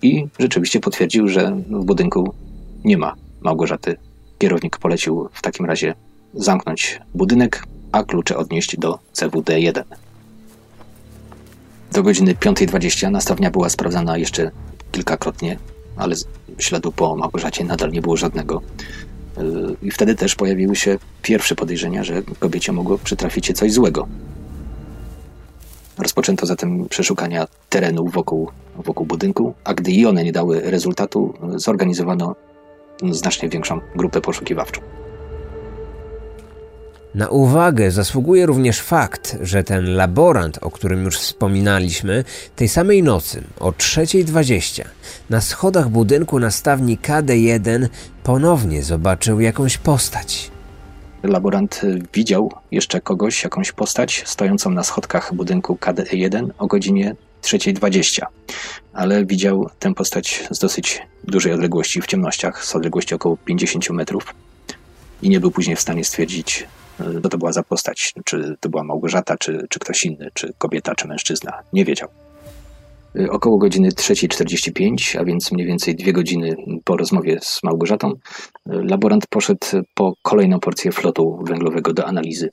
i 0.02 0.26
rzeczywiście 0.38 0.80
potwierdził, 0.80 1.28
że 1.28 1.56
w 1.70 1.84
budynku 1.84 2.34
nie 2.84 2.98
ma 2.98 3.14
Małgorzaty. 3.40 3.96
Kierownik 4.38 4.78
polecił 4.78 5.28
w 5.32 5.42
takim 5.42 5.66
razie 5.66 5.94
zamknąć 6.34 7.00
budynek, 7.14 7.64
a 7.92 8.04
klucze 8.04 8.36
odnieść 8.36 8.76
do 8.78 8.98
CWD1. 9.14 9.82
Do 11.92 12.02
godziny 12.02 12.34
5.20 12.34 13.10
nastawnia 13.10 13.50
była 13.50 13.68
sprawdzana 13.68 14.18
jeszcze 14.18 14.50
kilkakrotnie, 14.92 15.58
ale 15.96 16.16
śladu 16.58 16.92
po 16.92 17.16
Małgorzacie 17.16 17.64
nadal 17.64 17.90
nie 17.90 18.02
było 18.02 18.16
żadnego. 18.16 18.62
Yy, 19.36 19.76
I 19.82 19.90
wtedy 19.90 20.14
też 20.14 20.34
pojawiły 20.34 20.76
się 20.76 20.98
pierwsze 21.22 21.54
podejrzenia, 21.54 22.04
że 22.04 22.22
kobiecie 22.38 22.72
mogło 22.72 22.98
przytrafić 22.98 23.46
się 23.46 23.52
coś 23.52 23.72
złego. 23.72 24.08
Rozpoczęto 25.98 26.46
zatem 26.46 26.88
przeszukania 26.88 27.46
terenu 27.68 28.08
wokół, 28.08 28.50
wokół 28.76 29.06
budynku, 29.06 29.54
a 29.64 29.74
gdy 29.74 29.90
i 29.90 30.06
one 30.06 30.24
nie 30.24 30.32
dały 30.32 30.60
rezultatu, 30.60 31.34
zorganizowano 31.56 32.36
znacznie 33.10 33.48
większą 33.48 33.80
grupę 33.96 34.20
poszukiwawczą. 34.20 34.80
Na 37.14 37.28
uwagę 37.28 37.90
zasługuje 37.90 38.46
również 38.46 38.80
fakt, 38.80 39.36
że 39.40 39.64
ten 39.64 39.94
laborant, 39.94 40.58
o 40.62 40.70
którym 40.70 41.04
już 41.04 41.18
wspominaliśmy, 41.18 42.24
tej 42.56 42.68
samej 42.68 43.02
nocy 43.02 43.42
o 43.60 43.70
3.20 43.70 44.84
na 45.30 45.40
schodach 45.40 45.88
budynku 45.88 46.38
na 46.38 46.50
stawni 46.50 46.98
KD1 46.98 47.88
ponownie 48.22 48.82
zobaczył 48.82 49.40
jakąś 49.40 49.78
postać. 49.78 50.50
Laborant 51.22 51.80
widział 52.14 52.52
jeszcze 52.70 53.00
kogoś, 53.00 53.44
jakąś 53.44 53.72
postać 53.72 54.22
stojącą 54.26 54.70
na 54.70 54.82
schodkach 54.82 55.34
budynku 55.34 55.78
KD1 55.80 56.48
o 56.58 56.66
godzinie 56.66 57.16
3.20, 57.42 58.26
ale 58.92 59.26
widział 59.26 59.66
tę 59.78 59.94
postać 59.94 60.44
z 60.50 60.58
dosyć 60.58 61.02
dużej 61.24 61.52
odległości 61.52 62.00
w 62.00 62.06
ciemnościach, 62.06 62.64
z 62.64 62.76
odległości 62.76 63.14
około 63.14 63.36
50 63.36 63.90
metrów 63.90 64.34
i 65.22 65.28
nie 65.28 65.40
był 65.40 65.50
później 65.50 65.76
w 65.76 65.80
stanie 65.80 66.04
stwierdzić, 66.04 66.66
co 67.22 67.28
to 67.28 67.38
była 67.38 67.52
za 67.52 67.62
postać, 67.62 68.14
czy 68.24 68.56
to 68.60 68.68
była 68.68 68.84
Małgorzata, 68.84 69.36
czy, 69.36 69.66
czy 69.68 69.78
ktoś 69.78 70.04
inny, 70.04 70.30
czy 70.34 70.52
kobieta, 70.58 70.94
czy 70.94 71.08
mężczyzna. 71.08 71.52
Nie 71.72 71.84
wiedział. 71.84 72.08
Około 73.30 73.58
godziny 73.58 73.88
3.45, 73.88 75.18
a 75.20 75.24
więc 75.24 75.52
mniej 75.52 75.66
więcej 75.66 75.94
dwie 75.96 76.12
godziny 76.12 76.56
po 76.84 76.96
rozmowie 76.96 77.38
z 77.42 77.62
Małgorzatą, 77.62 78.12
laborant 78.66 79.26
poszedł 79.26 79.66
po 79.94 80.14
kolejną 80.22 80.60
porcję 80.60 80.92
flotu 80.92 81.38
węglowego 81.42 81.92
do 81.92 82.06
analizy. 82.06 82.50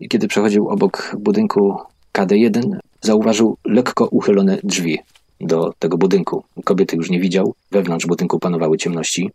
I 0.00 0.08
kiedy 0.08 0.28
przechodził 0.28 0.68
obok 0.68 1.16
budynku 1.18 1.76
KD1, 2.14 2.76
zauważył 3.00 3.56
lekko 3.64 4.06
uchylone 4.06 4.58
drzwi 4.64 4.98
do 5.40 5.72
tego 5.78 5.98
budynku. 5.98 6.44
Kobiety 6.64 6.96
już 6.96 7.10
nie 7.10 7.20
widział, 7.20 7.54
wewnątrz 7.70 8.06
budynku 8.06 8.38
panowały 8.38 8.78
ciemności. 8.78 9.30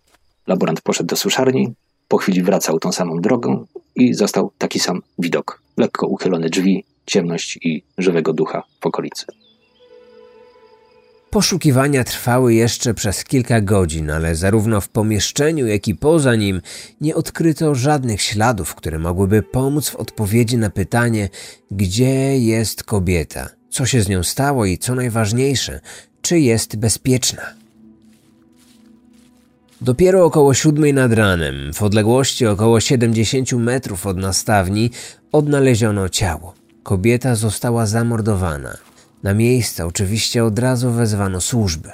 Laborant 0.48 0.82
poszedł 0.82 1.08
do 1.08 1.16
suszarni, 1.16 1.74
po 2.08 2.18
chwili 2.18 2.44
wracał 2.44 2.80
tą 2.80 2.92
samą 2.92 3.22
drogą 3.22 3.66
i 3.98 4.13
został 4.13 4.51
taki 4.58 4.80
sam 4.80 5.01
widok. 5.20 5.62
Lekko 5.77 6.08
uchylone 6.08 6.50
drzwi, 6.50 6.84
ciemność 7.06 7.60
i 7.62 7.84
żywego 7.98 8.34
ducha 8.34 8.63
w 8.82 8.86
okolicy. 8.86 9.25
Poszukiwania 11.30 12.04
trwały 12.04 12.54
jeszcze 12.54 12.94
przez 12.94 13.24
kilka 13.24 13.62
godzin, 13.62 14.12
ale 14.12 14.36
zarówno 14.36 14.82
w 14.82 14.89
pomieszczeniu, 14.89 15.68
jak 15.68 15.88
i 15.88 15.96
poza 15.96 16.36
nim 16.36 16.62
nie 17.01 17.16
odkryto 17.16 17.75
żadnych 17.75 18.22
śladów, 18.22 18.75
które 18.75 19.00
mogłyby 19.00 19.44
pomóc 19.44 19.89
w 19.89 19.96
odpowiedzi 19.96 20.58
na 20.58 20.70
pytanie, 20.70 21.30
gdzie 21.72 22.38
jest 22.38 22.84
kobieta, 22.84 23.50
co 23.70 23.86
się 23.86 24.01
z 24.01 24.10
nią 24.10 24.24
stało 24.24 24.66
i 24.66 24.77
co 24.77 24.96
najważniejsze, 24.96 25.80
czy 26.22 26.39
jest 26.39 26.75
bezpieczna. 26.75 27.57
Dopiero 29.81 30.25
około 30.25 30.53
siódmej 30.53 30.93
nad 30.93 31.13
ranem, 31.13 31.74
w 31.74 31.84
odległości 31.84 32.46
około 32.46 32.79
70 32.79 33.51
metrów 33.51 34.05
od 34.05 34.17
nastawni, 34.17 34.91
odnaleziono 35.31 36.10
ciało. 36.10 36.53
Kobieta 36.84 37.36
została 37.36 37.86
zamordowana. 37.86 38.77
Na 39.24 39.34
miejsce 39.34 39.86
oczywiście 39.86 40.43
od 40.43 40.60
razu 40.60 40.91
wezwano 40.91 41.41
służby. 41.41 41.89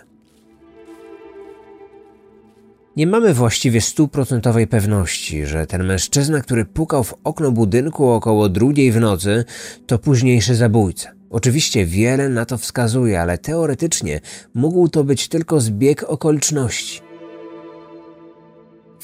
Nie 2.96 3.08
mamy 3.08 3.34
właściwie 3.34 3.82
stuprocentowej 3.82 4.68
pewności, 4.68 5.46
że 5.46 5.68
ten 5.68 5.84
mężczyzna, 5.84 6.42
który 6.42 6.66
pukał 6.66 7.04
w 7.04 7.14
okno 7.24 7.52
budynku 7.52 8.10
około 8.10 8.50
drugiej 8.50 8.92
w 8.92 9.00
nocy, 9.00 9.46
to 9.88 10.00
późniejszy 10.00 10.56
zabójca. 10.56 11.12
Oczywiście 11.30 11.86
wiele 11.86 12.30
na 12.30 12.46
to 12.46 12.58
wskazuje, 12.58 13.22
ale 13.22 13.38
teoretycznie 13.38 14.22
mógł 14.54 14.88
to 14.88 15.04
być 15.04 15.28
tylko 15.28 15.62
zbieg 15.62 16.04
okoliczności. 16.04 17.03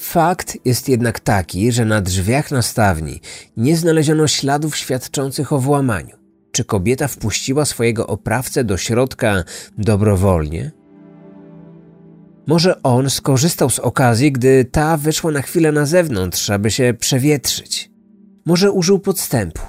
Fakt 0.00 0.58
jest 0.64 0.88
jednak 0.88 1.20
taki, 1.20 1.72
że 1.72 1.84
na 1.84 2.00
drzwiach 2.00 2.50
nastawni 2.50 3.20
nie 3.56 3.76
znaleziono 3.76 4.28
śladów 4.28 4.76
świadczących 4.76 5.52
o 5.52 5.58
włamaniu. 5.58 6.16
Czy 6.52 6.64
kobieta 6.64 7.08
wpuściła 7.08 7.64
swojego 7.64 8.06
oprawcę 8.06 8.64
do 8.64 8.76
środka 8.76 9.44
dobrowolnie? 9.78 10.70
Może 12.46 12.82
on 12.82 13.10
skorzystał 13.10 13.70
z 13.70 13.78
okazji, 13.78 14.32
gdy 14.32 14.64
ta 14.64 14.96
wyszła 14.96 15.30
na 15.30 15.42
chwilę 15.42 15.72
na 15.72 15.86
zewnątrz, 15.86 16.50
aby 16.50 16.70
się 16.70 16.94
przewietrzyć. 17.00 17.90
Może 18.46 18.72
użył 18.72 18.98
podstępu. 18.98 19.62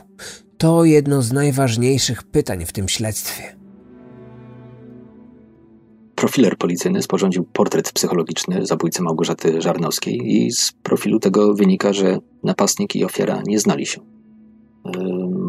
To 0.57 0.85
jedno 0.85 1.21
z 1.21 1.31
najważniejszych 1.31 2.23
pytań 2.23 2.65
w 2.65 2.71
tym 2.71 2.89
śledztwie. 2.89 3.60
Profiler 6.21 6.57
policyjny 6.57 7.01
sporządził 7.01 7.43
portret 7.43 7.91
psychologiczny 7.91 8.65
zabójcy 8.65 9.01
Małgorzaty 9.01 9.61
Żarnowskiej 9.61 10.33
i 10.33 10.51
z 10.51 10.71
profilu 10.71 11.19
tego 11.19 11.53
wynika, 11.53 11.93
że 11.93 12.17
napastnik 12.43 12.95
i 12.95 13.05
ofiara 13.05 13.41
nie 13.47 13.59
znali 13.59 13.85
się. 13.85 14.01
Yy, 14.85 14.91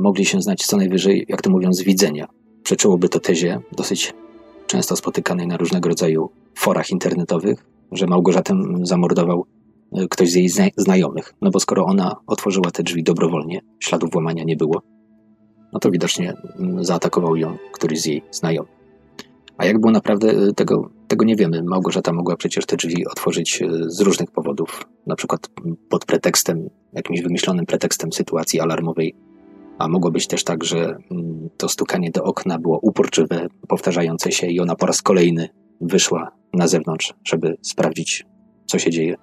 mogli 0.03 0.25
się 0.25 0.43
znać 0.43 0.67
co 0.67 0.77
najwyżej, 0.77 1.27
jak 1.29 1.43
to 1.43 1.51
mówią, 1.51 1.73
z 1.73 1.83
widzenia. 1.83 2.29
Przeczyłoby 2.63 3.09
to 3.09 3.21
tezie 3.21 3.61
dosyć 3.73 4.15
często 4.67 4.97
spotykanej 4.97 5.47
na 5.47 5.57
różnego 5.57 5.89
rodzaju 5.89 6.31
forach 6.55 6.91
internetowych, 6.91 7.65
że 7.93 8.07
Małgorzatę 8.07 8.55
zamordował 8.83 9.47
yy, 9.93 10.09
ktoś 10.09 10.31
z 10.31 10.35
jej 10.35 10.73
znajomych. 10.77 11.35
No 11.43 11.51
bo 11.51 11.61
skoro 11.61 11.85
ona 11.85 12.17
otworzyła 12.27 12.71
te 12.71 12.83
drzwi 12.83 13.03
dobrowolnie, 13.03 13.61
śladów 13.81 14.11
włamania 14.11 14.45
nie 14.45 14.57
było, 14.57 14.83
no 15.73 15.79
to 15.81 15.91
widocznie 15.91 16.35
mm, 16.59 16.85
zaatakował 16.85 17.37
ją 17.37 17.57
któryś 17.73 18.01
z 18.01 18.07
jej 18.07 18.23
znajomych. 18.31 18.82
A 19.59 19.65
jak 19.67 19.81
było 19.81 19.93
naprawdę, 19.93 20.31
y, 20.31 20.53
tego, 20.53 20.91
tego 21.09 21.25
nie 21.25 21.37
wiemy. 21.37 21.63
Małgorzata 21.63 22.13
mogła 22.13 22.37
przecież 22.37 22.67
te 22.67 22.77
drzwi 22.77 23.07
otworzyć 23.07 23.63
y, 23.63 23.91
z 23.91 24.01
różnych 24.01 24.31
powodów, 24.31 24.85
na 25.07 25.17
przykład 25.17 25.49
pod 25.89 26.05
pretekstem, 26.05 26.71
jakimś 26.93 27.23
wymyślonym 27.23 27.67
pretekstem 27.67 28.13
sytuacji 28.13 28.61
alarmowej, 28.61 29.15
a 29.79 29.89
mogło 29.89 30.11
być 30.11 30.27
też 30.27 30.45
tak, 30.45 30.65
że 30.65 30.97
mm, 31.11 31.49
to 31.57 31.69
stukanie 31.69 32.11
do 32.11 32.25
okna 32.25 32.59
było 32.59 32.79
uporczywe, 32.79 33.47
powtarzające 33.69 34.33
się 34.33 34.47
i 34.47 34.61
ona 34.61 34.77
po 34.77 34.87
raz 34.87 35.03
kolejny 35.03 35.49
wyszła 35.81 36.33
na 36.55 36.69
zewnątrz, 36.69 37.15
żeby 37.25 37.57
sprawdzić, 37.63 38.27
co 38.67 38.79
się 38.79 38.91
dzieje. 38.91 39.17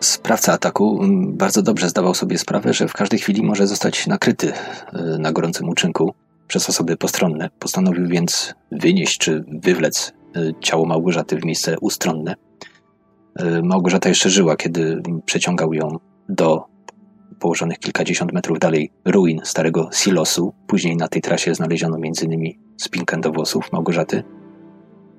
Sprawca 0.00 0.52
ataku 0.52 0.98
mm, 1.02 1.36
bardzo 1.36 1.62
dobrze 1.62 1.88
zdawał 1.88 2.14
sobie 2.14 2.38
sprawę, 2.38 2.74
że 2.74 2.88
w 2.88 2.92
każdej 2.92 3.18
chwili 3.18 3.42
może 3.42 3.66
zostać 3.66 4.06
nakryty 4.06 4.52
y, 4.52 5.18
na 5.18 5.32
gorącym 5.32 5.68
uczynku 5.68 6.14
przez 6.46 6.68
osoby 6.68 6.96
postronne. 6.96 7.50
Postanowił 7.58 8.06
więc 8.08 8.54
wynieść 8.72 9.18
czy 9.18 9.44
wywlec 9.62 10.12
y, 10.36 10.54
ciało 10.60 10.86
Małgorzaty 10.86 11.36
w 11.36 11.44
miejsce 11.44 11.76
ustronne. 11.80 12.34
Y, 13.40 13.62
Małgorzata 13.62 14.08
jeszcze 14.08 14.30
żyła, 14.30 14.56
kiedy 14.56 15.02
przeciągał 15.24 15.72
ją 15.72 15.88
do 16.28 16.64
położonych 17.38 17.78
kilkadziesiąt 17.78 18.32
metrów 18.32 18.58
dalej 18.58 18.90
ruin 19.04 19.40
starego 19.44 19.88
silosu. 19.92 20.52
Później 20.66 20.96
na 20.96 21.08
tej 21.08 21.22
trasie 21.22 21.54
znaleziono 21.54 21.96
m.in. 21.96 22.52
spinkę 22.76 23.20
do 23.20 23.32
włosów 23.32 23.72
Małgorzaty. 23.72 24.22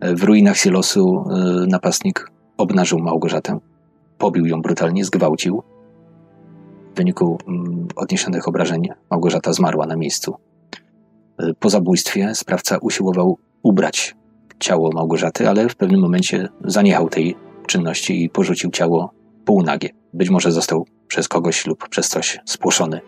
Y, 0.03 0.15
w 0.15 0.23
ruinach 0.23 0.57
silosu 0.57 1.23
napastnik 1.67 2.31
obnażył 2.57 2.99
Małgorzatę, 2.99 3.59
pobił 4.17 4.45
ją 4.45 4.61
brutalnie, 4.61 5.05
zgwałcił. 5.05 5.63
W 6.93 6.97
wyniku 6.97 7.37
mm, 7.47 7.87
odniesionych 7.95 8.47
obrażeń 8.47 8.81
Małgorzata 9.11 9.53
zmarła 9.53 9.85
na 9.85 9.95
miejscu. 9.95 10.35
Po 11.60 11.69
zabójstwie 11.69 12.36
sprawca 12.36 12.78
usiłował 12.78 13.38
ubrać 13.63 14.15
ciało 14.60 14.91
Małgorzaty, 14.93 15.50
ale 15.50 15.69
w 15.69 15.76
pewnym 15.76 16.02
momencie 16.02 16.50
zaniechał 16.65 17.10
tej 17.10 17.36
czynności 17.67 18.23
i 18.23 18.30
porzucił 18.30 18.71
ciało 18.71 19.13
półnagie. 19.45 19.89
Być 20.13 20.30
może 20.30 20.52
został 20.52 20.86
przez 21.08 21.28
kogoś 21.28 21.65
lub 21.65 21.89
przez 21.89 22.10
coś 22.10 22.39
spłoszony. 22.45 23.02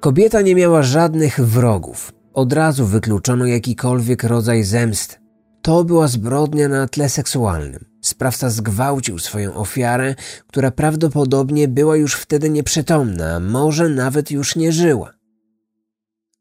Kobieta 0.00 0.40
nie 0.42 0.54
miała 0.54 0.82
żadnych 0.82 1.40
wrogów. 1.40 2.12
Od 2.34 2.52
razu 2.52 2.86
wykluczono 2.86 3.46
jakikolwiek 3.46 4.24
rodzaj 4.24 4.62
zemsty. 4.62 5.16
To 5.62 5.84
była 5.84 6.08
zbrodnia 6.08 6.68
na 6.68 6.88
tle 6.88 7.08
seksualnym. 7.08 7.84
Sprawca 8.00 8.50
zgwałcił 8.50 9.18
swoją 9.18 9.54
ofiarę, 9.54 10.14
która 10.46 10.70
prawdopodobnie 10.70 11.68
była 11.68 11.96
już 11.96 12.14
wtedy 12.14 12.50
nieprzytomna, 12.50 13.40
może 13.40 13.88
nawet 13.88 14.30
już 14.30 14.56
nie 14.56 14.72
żyła. 14.72 15.17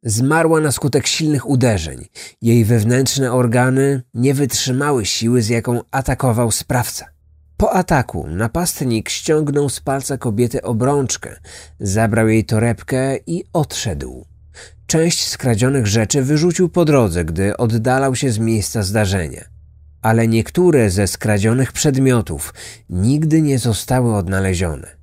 Zmarła 0.03 0.59
na 0.59 0.71
skutek 0.71 1.07
silnych 1.07 1.49
uderzeń. 1.49 2.05
Jej 2.41 2.65
wewnętrzne 2.65 3.33
organy 3.33 4.01
nie 4.13 4.33
wytrzymały 4.33 5.05
siły, 5.05 5.41
z 5.41 5.49
jaką 5.49 5.81
atakował 5.91 6.51
sprawca. 6.51 7.05
Po 7.57 7.73
ataku 7.73 8.27
napastnik 8.27 9.09
ściągnął 9.09 9.69
z 9.69 9.79
palca 9.79 10.17
kobiety 10.17 10.61
obrączkę, 10.61 11.39
zabrał 11.79 12.27
jej 12.27 12.45
torebkę 12.45 13.17
i 13.27 13.43
odszedł. 13.53 14.25
Część 14.87 15.27
skradzionych 15.27 15.87
rzeczy 15.87 16.23
wyrzucił 16.23 16.69
po 16.69 16.85
drodze, 16.85 17.25
gdy 17.25 17.57
oddalał 17.57 18.15
się 18.15 18.31
z 18.31 18.39
miejsca 18.39 18.83
zdarzenia. 18.83 19.43
Ale 20.01 20.27
niektóre 20.27 20.89
ze 20.89 21.07
skradzionych 21.07 21.71
przedmiotów 21.71 22.53
nigdy 22.89 23.41
nie 23.41 23.59
zostały 23.59 24.15
odnalezione. 24.15 24.96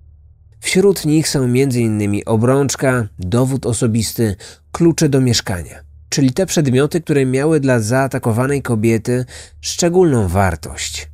Wśród 0.65 1.05
nich 1.05 1.29
są 1.29 1.43
m.in. 1.43 2.21
obrączka, 2.27 3.09
dowód 3.19 3.67
osobisty, 3.67 4.37
klucze 4.73 5.09
do 5.09 5.21
mieszkania, 5.21 5.81
czyli 6.09 6.33
te 6.33 6.47
przedmioty, 6.47 7.01
które 7.01 7.27
miały 7.27 7.61
dla 7.61 7.81
zaatakowanej 7.81 8.63
kobiety 8.63 9.25
szczególną 9.61 10.29
wartość. 10.29 11.11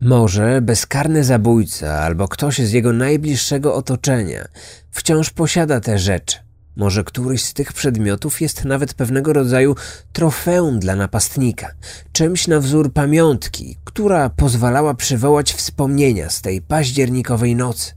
Może 0.00 0.62
bezkarny 0.62 1.24
zabójca 1.24 1.92
albo 1.98 2.28
ktoś 2.28 2.58
z 2.58 2.72
jego 2.72 2.92
najbliższego 2.92 3.74
otoczenia 3.74 4.44
wciąż 4.90 5.30
posiada 5.30 5.80
te 5.80 5.98
rzeczy. 5.98 6.43
Może 6.76 7.04
któryś 7.04 7.44
z 7.44 7.54
tych 7.54 7.72
przedmiotów 7.72 8.40
jest 8.40 8.64
nawet 8.64 8.94
pewnego 8.94 9.32
rodzaju 9.32 9.74
trofeum 10.12 10.78
dla 10.78 10.96
napastnika, 10.96 11.70
czymś 12.12 12.48
na 12.48 12.60
wzór 12.60 12.92
pamiątki, 12.92 13.76
która 13.84 14.30
pozwalała 14.30 14.94
przywołać 14.94 15.52
wspomnienia 15.52 16.30
z 16.30 16.42
tej 16.42 16.62
październikowej 16.62 17.56
nocy. 17.56 17.92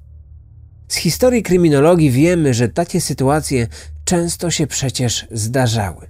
Z 0.87 0.95
historii 0.95 1.43
kryminologii 1.43 2.11
wiemy, 2.11 2.53
że 2.53 2.69
takie 2.69 3.01
sytuacje 3.01 3.67
często 4.05 4.51
się 4.51 4.67
przecież 4.67 5.27
zdarzały. 5.31 6.07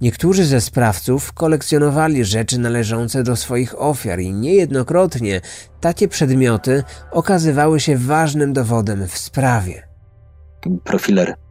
Niektórzy 0.00 0.44
ze 0.44 0.60
sprawców 0.60 1.32
kolekcjonowali 1.32 2.24
rzeczy 2.24 2.58
należące 2.58 3.22
do 3.22 3.36
swoich 3.36 3.82
ofiar 3.82 4.20
i 4.20 4.32
niejednokrotnie 4.32 5.40
takie 5.80 6.08
przedmioty 6.08 6.84
okazywały 7.10 7.80
się 7.80 7.96
ważnym 7.96 8.52
dowodem 8.52 9.08
w 9.08 9.18
sprawie. 9.18 9.88
Profiler 10.84 11.45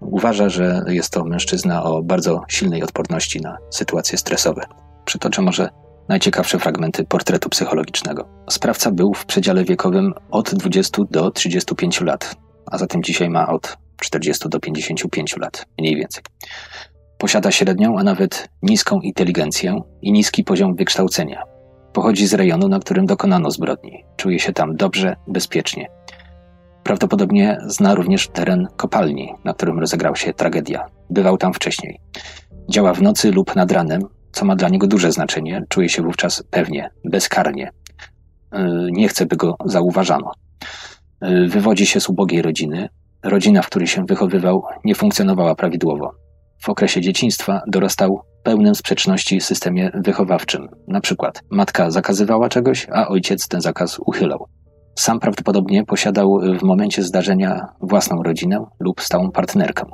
uważa, 0.00 0.48
że 0.48 0.84
jest 0.88 1.12
to 1.12 1.24
mężczyzna 1.24 1.82
o 1.82 2.02
bardzo 2.02 2.42
silnej 2.48 2.82
odporności 2.82 3.40
na 3.40 3.56
sytuacje 3.70 4.18
stresowe. 4.18 4.62
Przytoczę 5.04 5.42
może 5.42 5.68
najciekawsze 6.08 6.58
fragmenty 6.58 7.04
portretu 7.04 7.48
psychologicznego. 7.48 8.28
Sprawca 8.50 8.90
był 8.90 9.14
w 9.14 9.26
przedziale 9.26 9.64
wiekowym 9.64 10.14
od 10.30 10.54
20 10.54 11.02
do 11.10 11.30
35 11.30 12.00
lat, 12.00 12.36
a 12.66 12.78
zatem 12.78 13.02
dzisiaj 13.02 13.30
ma 13.30 13.48
od 13.48 13.76
40 14.00 14.48
do 14.48 14.60
55 14.60 15.36
lat, 15.36 15.66
mniej 15.78 15.96
więcej. 15.96 16.22
Posiada 17.18 17.50
średnią, 17.50 17.98
a 17.98 18.02
nawet 18.02 18.48
niską 18.62 19.00
inteligencję 19.00 19.80
i 20.02 20.12
niski 20.12 20.44
poziom 20.44 20.76
wykształcenia. 20.76 21.42
Pochodzi 21.92 22.26
z 22.26 22.34
rejonu, 22.34 22.68
na 22.68 22.78
którym 22.78 23.06
dokonano 23.06 23.50
zbrodni. 23.50 24.04
Czuje 24.16 24.38
się 24.38 24.52
tam 24.52 24.76
dobrze, 24.76 25.16
bezpiecznie. 25.26 25.88
Prawdopodobnie 26.88 27.58
zna 27.66 27.94
również 27.94 28.28
teren 28.28 28.68
kopalni, 28.76 29.34
na 29.44 29.54
którym 29.54 29.78
rozegrała 29.78 30.16
się 30.16 30.32
tragedia. 30.32 30.86
Bywał 31.10 31.36
tam 31.36 31.54
wcześniej. 31.54 32.00
Działa 32.70 32.94
w 32.94 33.02
nocy 33.02 33.30
lub 33.30 33.56
nad 33.56 33.72
ranem, 33.72 34.02
co 34.32 34.44
ma 34.44 34.56
dla 34.56 34.68
niego 34.68 34.86
duże 34.86 35.12
znaczenie. 35.12 35.64
Czuje 35.68 35.88
się 35.88 36.02
wówczas 36.02 36.44
pewnie, 36.50 36.90
bezkarnie. 37.04 37.70
Yy, 38.52 38.88
nie 38.92 39.08
chce, 39.08 39.26
by 39.26 39.36
go 39.36 39.56
zauważano. 39.64 40.32
Yy, 41.22 41.48
wywodzi 41.48 41.86
się 41.86 42.00
z 42.00 42.08
ubogiej 42.08 42.42
rodziny. 42.42 42.88
Rodzina, 43.22 43.62
w 43.62 43.66
której 43.66 43.88
się 43.88 44.04
wychowywał, 44.04 44.62
nie 44.84 44.94
funkcjonowała 44.94 45.54
prawidłowo. 45.54 46.14
W 46.62 46.68
okresie 46.68 47.00
dzieciństwa 47.00 47.62
dorastał 47.66 48.20
pełnym 48.42 48.74
sprzeczności 48.74 49.40
systemie 49.40 49.90
wychowawczym. 49.94 50.68
Na 50.86 51.00
przykład 51.00 51.42
matka 51.50 51.90
zakazywała 51.90 52.48
czegoś, 52.48 52.86
a 52.92 53.08
ojciec 53.08 53.48
ten 53.48 53.60
zakaz 53.60 53.98
uchylał. 53.98 54.48
Sam 54.98 55.20
prawdopodobnie 55.20 55.84
posiadał 55.84 56.40
w 56.58 56.62
momencie 56.62 57.02
zdarzenia 57.02 57.68
własną 57.80 58.22
rodzinę 58.22 58.66
lub 58.80 59.00
stałą 59.00 59.30
partnerkę. 59.30 59.84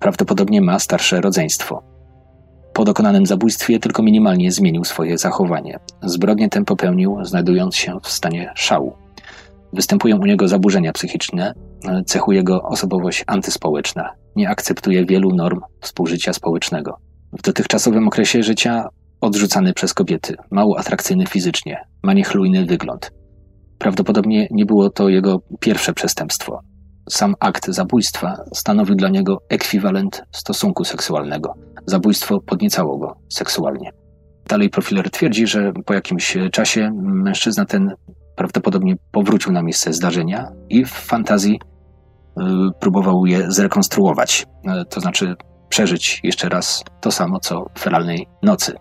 Prawdopodobnie 0.00 0.60
ma 0.60 0.78
starsze 0.78 1.20
rodzeństwo. 1.20 1.82
Po 2.72 2.84
dokonanym 2.84 3.26
zabójstwie 3.26 3.78
tylko 3.78 4.02
minimalnie 4.02 4.52
zmienił 4.52 4.84
swoje 4.84 5.18
zachowanie. 5.18 5.78
Zbrodnię 6.02 6.48
tę 6.48 6.64
popełnił, 6.64 7.24
znajdując 7.24 7.76
się 7.76 7.98
w 8.02 8.08
stanie 8.08 8.52
szału. 8.54 8.92
Występują 9.72 10.18
u 10.18 10.26
niego 10.26 10.48
zaburzenia 10.48 10.92
psychiczne, 10.92 11.54
cechuje 12.06 12.42
go 12.42 12.62
osobowość 12.62 13.24
antyspołeczna. 13.26 14.10
Nie 14.36 14.48
akceptuje 14.48 15.06
wielu 15.06 15.34
norm 15.34 15.60
współżycia 15.80 16.32
społecznego. 16.32 16.98
W 17.32 17.42
dotychczasowym 17.42 18.08
okresie 18.08 18.42
życia 18.42 18.88
odrzucany 19.20 19.72
przez 19.72 19.94
kobiety, 19.94 20.36
mało 20.50 20.78
atrakcyjny 20.78 21.26
fizycznie, 21.26 21.80
ma 22.02 22.12
niechlujny 22.12 22.66
wygląd. 22.66 23.17
Prawdopodobnie 23.78 24.48
nie 24.50 24.66
było 24.66 24.90
to 24.90 25.08
jego 25.08 25.36
pierwsze 25.60 25.92
przestępstwo. 25.92 26.60
Sam 27.08 27.34
akt 27.40 27.66
zabójstwa 27.68 28.34
stanowił 28.54 28.94
dla 28.94 29.08
niego 29.08 29.38
ekwiwalent 29.48 30.22
stosunku 30.32 30.84
seksualnego. 30.84 31.54
Zabójstwo 31.86 32.40
podniecało 32.46 32.98
go 32.98 33.14
seksualnie. 33.28 33.90
Dalej 34.48 34.70
profiler 34.70 35.10
twierdzi, 35.10 35.46
że 35.46 35.72
po 35.86 35.94
jakimś 35.94 36.36
czasie 36.52 36.90
mężczyzna 37.02 37.64
ten 37.64 37.94
prawdopodobnie 38.36 38.94
powrócił 39.12 39.52
na 39.52 39.62
miejsce 39.62 39.92
zdarzenia 39.92 40.48
i 40.68 40.84
w 40.84 40.90
fantazji 40.90 41.60
y, 41.60 42.42
próbował 42.80 43.26
je 43.26 43.50
zrekonstruować, 43.50 44.46
y, 44.82 44.84
to 44.90 45.00
znaczy 45.00 45.34
przeżyć 45.68 46.20
jeszcze 46.24 46.48
raz 46.48 46.84
to 47.00 47.10
samo 47.10 47.40
co 47.40 47.64
w 47.74 47.80
feralnej 47.80 48.26
nocy. 48.42 48.74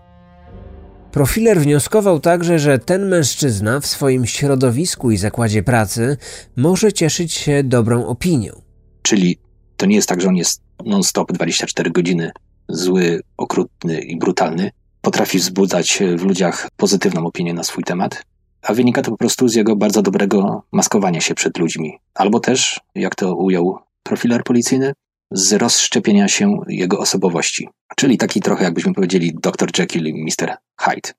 Profiler 1.12 1.60
wnioskował 1.60 2.20
także, 2.20 2.60
że 2.60 2.80
ten 2.80 3.08
mężczyzna 3.08 3.80
w 3.80 3.86
swoim 3.86 4.26
środowisku 4.26 5.12
i 5.12 5.17
zakładzie 5.17 5.63
pracy 5.63 6.17
może 6.56 6.93
cieszyć 6.93 7.34
się 7.34 7.63
dobrą 7.63 8.06
opinią. 8.06 8.62
Czyli 9.02 9.38
to 9.78 9.86
nie 9.86 9.96
jest 9.96 10.10
tak, 10.10 10.22
że 10.22 10.28
on 10.28 10.36
jest 10.36 10.62
non-stop 10.86 11.32
24 11.32 11.91
godziny 11.91 12.32
zły, 12.70 13.22
okrutny 13.38 14.00
i 14.02 14.17
brutalny. 14.17 14.72
Potrafi 15.02 15.38
wzbudzać 15.38 16.00
w 16.17 16.24
ludziach 16.24 16.67
pozytywną 16.78 17.26
opinię 17.26 17.54
na 17.54 17.63
swój 17.63 17.84
temat, 17.84 18.24
a 18.62 18.74
wynika 18.74 19.02
to 19.02 19.12
po 19.12 19.17
prostu 19.17 19.48
z 19.48 19.56
jego 19.56 19.76
bardzo 19.76 20.02
dobrego 20.02 20.63
maskowania 20.72 21.22
się 21.22 21.36
przed 21.36 21.58
ludźmi. 21.58 22.00
Albo 22.13 22.39
też, 22.39 22.80
jak 22.96 23.15
to 23.15 23.36
ujął 23.36 23.80
profiler 24.04 24.43
policyjny, 24.43 24.93
z 25.32 25.54
rozszczepienia 25.54 26.28
się 26.28 26.58
jego 26.68 27.00
osobowości. 27.00 27.68
Czyli 27.96 28.18
taki 28.18 28.42
trochę, 28.42 28.63
jakbyśmy 28.63 28.94
powiedzieli, 28.94 29.36
Dr. 29.42 29.80
Jekyll 29.80 30.08
i 30.08 30.24
Mr. 30.24 30.58
Hyde. 30.82 31.10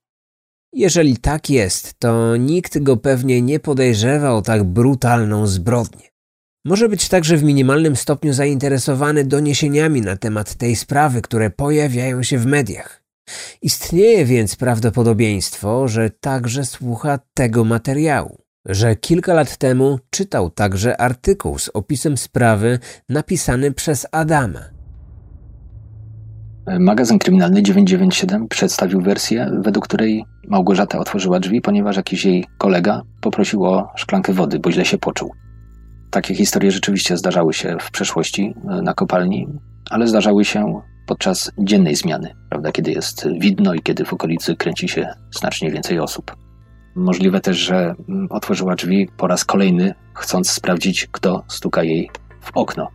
Jeżeli 0.72 1.16
tak 1.16 1.50
jest, 1.50 1.94
to 1.98 2.36
nikt 2.36 2.78
go 2.78 2.96
pewnie 2.96 3.42
nie 3.42 3.60
podejrzewa 3.60 4.32
o 4.32 4.42
tak 4.42 4.64
brutalną 4.64 5.46
zbrodnię. 5.46 6.08
Może 6.64 6.88
być 6.88 7.08
także 7.08 7.36
w 7.36 7.44
minimalnym 7.44 7.96
stopniu 7.96 8.32
zainteresowany 8.32 9.24
doniesieniami 9.24 10.00
na 10.00 10.16
temat 10.16 10.54
tej 10.54 10.76
sprawy, 10.76 11.22
które 11.22 11.50
pojawiają 11.50 12.22
się 12.22 12.38
w 12.38 12.46
mediach. 12.46 13.04
Istnieje 13.62 14.24
więc 14.24 14.56
prawdopodobieństwo, 14.56 15.88
że 15.88 16.10
także 16.10 16.64
słucha 16.64 17.18
tego 17.34 17.64
materiału, 17.64 18.42
że 18.64 18.96
kilka 18.96 19.34
lat 19.34 19.56
temu 19.56 19.98
czytał 20.10 20.50
także 20.50 21.00
artykuł 21.00 21.58
z 21.58 21.68
opisem 21.68 22.16
sprawy 22.16 22.78
napisany 23.08 23.72
przez 23.72 24.06
Adama. 24.12 24.60
Magazyn 26.78 27.18
kryminalny 27.18 27.62
997 27.62 28.48
przedstawił 28.48 29.00
wersję, 29.00 29.50
według 29.60 29.84
której 29.84 30.24
Małgorzata 30.48 30.98
otworzyła 30.98 31.40
drzwi, 31.40 31.60
ponieważ 31.60 31.96
jakiś 31.96 32.24
jej 32.24 32.44
kolega 32.58 33.02
poprosił 33.20 33.64
o 33.64 33.88
szklankę 33.96 34.32
wody, 34.32 34.58
bo 34.58 34.72
źle 34.72 34.84
się 34.84 34.98
poczuł. 34.98 35.32
Takie 36.10 36.34
historie 36.34 36.70
rzeczywiście 36.70 37.16
zdarzały 37.16 37.54
się 37.54 37.76
w 37.80 37.90
przeszłości 37.90 38.54
e, 38.70 38.82
na 38.82 38.94
kopalni, 38.94 39.48
ale 39.90 40.08
zdarzały 40.08 40.44
się 40.44 40.80
podczas 41.06 41.52
dziennej 41.58 41.96
zmiany, 41.96 42.34
prawda, 42.50 42.72
kiedy 42.72 42.92
jest 42.92 43.28
widno 43.38 43.74
i 43.74 43.80
kiedy 43.82 44.04
w 44.04 44.12
okolicy 44.12 44.56
kręci 44.56 44.88
się 44.88 45.08
znacznie 45.30 45.70
więcej 45.70 46.00
osób. 46.00 46.47
Możliwe 46.98 47.40
też, 47.40 47.56
że 47.56 47.94
mm, 48.08 48.26
otworzyła 48.30 48.74
drzwi 48.74 49.08
po 49.16 49.26
raz 49.26 49.44
kolejny, 49.44 49.94
chcąc 50.14 50.50
sprawdzić, 50.50 51.08
kto 51.12 51.44
stuka 51.48 51.82
jej 51.82 52.10
w 52.40 52.50
okno. 52.54 52.88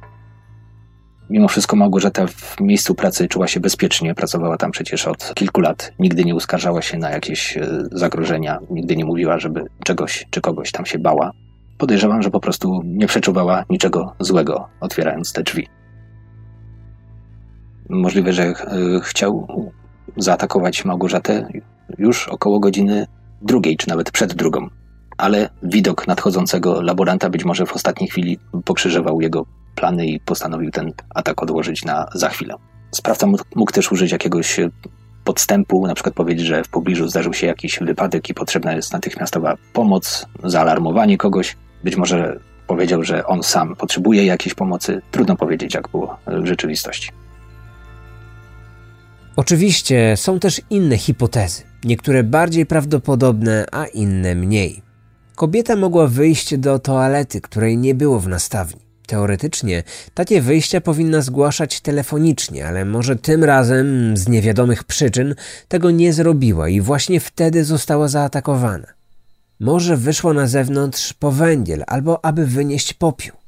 Mimo 1.29 1.47
wszystko 1.47 1.75
Małgorzata 1.75 2.27
w 2.27 2.59
miejscu 2.59 2.95
pracy 2.95 3.27
czuła 3.27 3.47
się 3.47 3.59
bezpiecznie, 3.59 4.15
pracowała 4.15 4.57
tam 4.57 4.71
przecież 4.71 5.07
od 5.07 5.33
kilku 5.33 5.61
lat, 5.61 5.93
nigdy 5.99 6.25
nie 6.25 6.35
uskarżała 6.35 6.81
się 6.81 6.97
na 6.97 7.09
jakieś 7.09 7.57
e, 7.57 7.67
zagrożenia, 7.91 8.59
nigdy 8.69 8.95
nie 8.95 9.05
mówiła, 9.05 9.39
żeby 9.39 9.65
czegoś 9.83 10.27
czy 10.29 10.41
kogoś 10.41 10.71
tam 10.71 10.85
się 10.85 10.99
bała. 10.99 11.31
Podejrzewam, 11.77 12.21
że 12.21 12.29
po 12.31 12.39
prostu 12.39 12.81
nie 12.85 13.07
przeczuwała 13.07 13.65
niczego 13.69 14.15
złego, 14.19 14.69
otwierając 14.79 15.33
te 15.33 15.43
drzwi. 15.43 15.67
Możliwe, 17.89 18.33
że 18.33 18.43
e, 18.43 18.55
chciał 19.03 19.47
zaatakować 20.17 20.85
Małgorzatę 20.85 21.47
już 21.97 22.27
około 22.27 22.59
godziny 22.59 23.07
drugiej, 23.43 23.77
czy 23.77 23.89
nawet 23.89 24.12
przed 24.12 24.34
drugą. 24.34 24.69
Ale 25.17 25.49
widok 25.63 26.08
nadchodzącego 26.08 26.82
laboranta 26.82 27.29
być 27.29 27.45
może 27.45 27.65
w 27.65 27.73
ostatniej 27.73 28.10
chwili 28.10 28.39
pokrzyżował 28.65 29.21
jego 29.21 29.45
plany 29.75 30.08
i 30.08 30.19
postanowił 30.19 30.71
ten 30.71 30.91
atak 31.15 31.43
odłożyć 31.43 31.86
na 31.86 32.08
za 32.13 32.29
chwilę. 32.29 32.56
Sprawca 32.91 33.27
mógł 33.56 33.71
też 33.71 33.91
użyć 33.91 34.12
jakiegoś 34.12 34.60
podstępu, 35.23 35.88
na 35.88 35.93
przykład 35.93 36.15
powiedzieć, 36.15 36.47
że 36.47 36.63
w 36.63 36.69
pobliżu 36.69 37.08
zdarzył 37.08 37.34
się 37.34 37.47
jakiś 37.47 37.79
wypadek 37.79 38.29
i 38.29 38.34
potrzebna 38.34 38.73
jest 38.73 38.93
natychmiastowa 38.93 39.58
pomoc, 39.73 40.25
zaalarmowanie 40.43 41.17
kogoś. 41.17 41.58
Być 41.84 41.95
może 41.95 42.39
powiedział, 42.67 43.03
że 43.03 43.25
on 43.25 43.43
sam 43.43 43.75
potrzebuje 43.75 44.25
jakiejś 44.25 44.53
pomocy. 44.53 45.01
Trudno 45.12 45.36
powiedzieć, 45.36 45.73
jak 45.73 45.88
było 45.88 46.17
w 46.27 46.45
rzeczywistości. 46.45 47.10
Oczywiście 49.36 50.17
są 50.17 50.39
też 50.39 50.62
inne 50.69 50.97
hipotezy, 50.97 51.63
niektóre 51.83 52.23
bardziej 52.23 52.65
prawdopodobne, 52.65 53.65
a 53.71 53.85
inne 53.85 54.35
mniej. 54.35 54.81
Kobieta 55.35 55.75
mogła 55.75 56.07
wyjść 56.07 56.57
do 56.57 56.79
toalety, 56.79 57.41
której 57.41 57.77
nie 57.77 57.95
było 57.95 58.19
w 58.19 58.27
nastawni. 58.27 58.81
Teoretycznie 59.07 59.83
takie 60.13 60.41
wyjścia 60.41 60.81
powinna 60.81 61.21
zgłaszać 61.21 61.81
telefonicznie, 61.81 62.67
ale 62.67 62.85
może 62.85 63.15
tym 63.15 63.43
razem 63.43 64.17
z 64.17 64.27
niewiadomych 64.27 64.83
przyczyn 64.83 65.35
tego 65.67 65.91
nie 65.91 66.13
zrobiła 66.13 66.69
i 66.69 66.81
właśnie 66.81 67.19
wtedy 67.19 67.63
została 67.63 68.07
zaatakowana. 68.07 68.87
Może 69.59 69.97
wyszło 69.97 70.33
na 70.33 70.47
zewnątrz 70.47 71.13
po 71.13 71.31
węgiel 71.31 71.83
albo 71.87 72.25
aby 72.25 72.45
wynieść 72.45 72.93
popiół. 72.93 73.42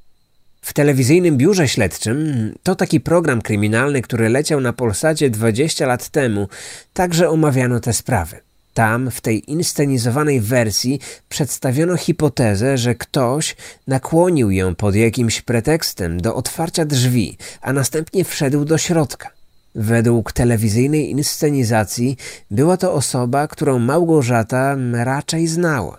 W 0.66 0.74
telewizyjnym 0.74 1.38
biurze 1.38 1.68
śledczym 1.68 2.18
to 2.64 2.76
taki 2.76 3.00
program 3.00 3.42
kryminalny, 3.42 4.02
który 4.02 4.30
leciał 4.30 4.62
na 4.62 4.74
Polsacie 4.74 5.30
20 5.30 5.88
lat 5.88 6.10
temu, 6.10 6.48
także 6.94 7.30
omawiano 7.30 7.80
te 7.80 7.94
sprawy. 7.94 8.40
Tam, 8.74 9.12
w 9.12 9.22
tej 9.22 9.52
inscenizowanej 9.52 10.42
wersji, 10.42 11.00
przedstawiono 11.30 11.98
hipotezę, 11.98 12.78
że 12.78 12.96
ktoś 12.96 13.56
nakłonił 13.88 14.52
ją 14.52 14.76
pod 14.76 14.96
jakimś 14.96 15.42
pretekstem 15.42 16.22
do 16.22 16.36
otwarcia 16.36 16.86
drzwi, 16.86 17.38
a 17.62 17.74
następnie 17.74 18.26
wszedł 18.26 18.66
do 18.66 18.78
środka. 18.78 19.30
Według 19.76 20.32
telewizyjnej 20.32 21.12
inscenizacji 21.12 22.18
była 22.52 22.78
to 22.78 22.94
osoba, 22.94 23.48
którą 23.48 23.80
Małgorzata 23.80 24.78
raczej 24.94 25.48
znała. 25.48 25.98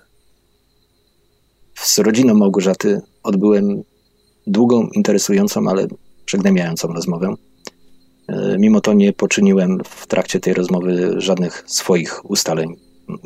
Z 1.75 1.99
rodziną 1.99 2.35
Małgorzaty 2.35 3.01
odbyłem 3.23 3.83
długą, 4.47 4.89
interesującą, 4.93 5.69
ale 5.69 5.87
przygnębiającą 6.25 6.89
rozmowę. 6.89 7.35
E, 8.29 8.57
mimo 8.59 8.81
to 8.81 8.93
nie 8.93 9.13
poczyniłem 9.13 9.81
w 9.85 10.07
trakcie 10.07 10.41
tej 10.41 10.55
rozmowy 10.55 11.15
żadnych 11.17 11.65
swoich 11.67 12.31
ustaleń, 12.31 12.77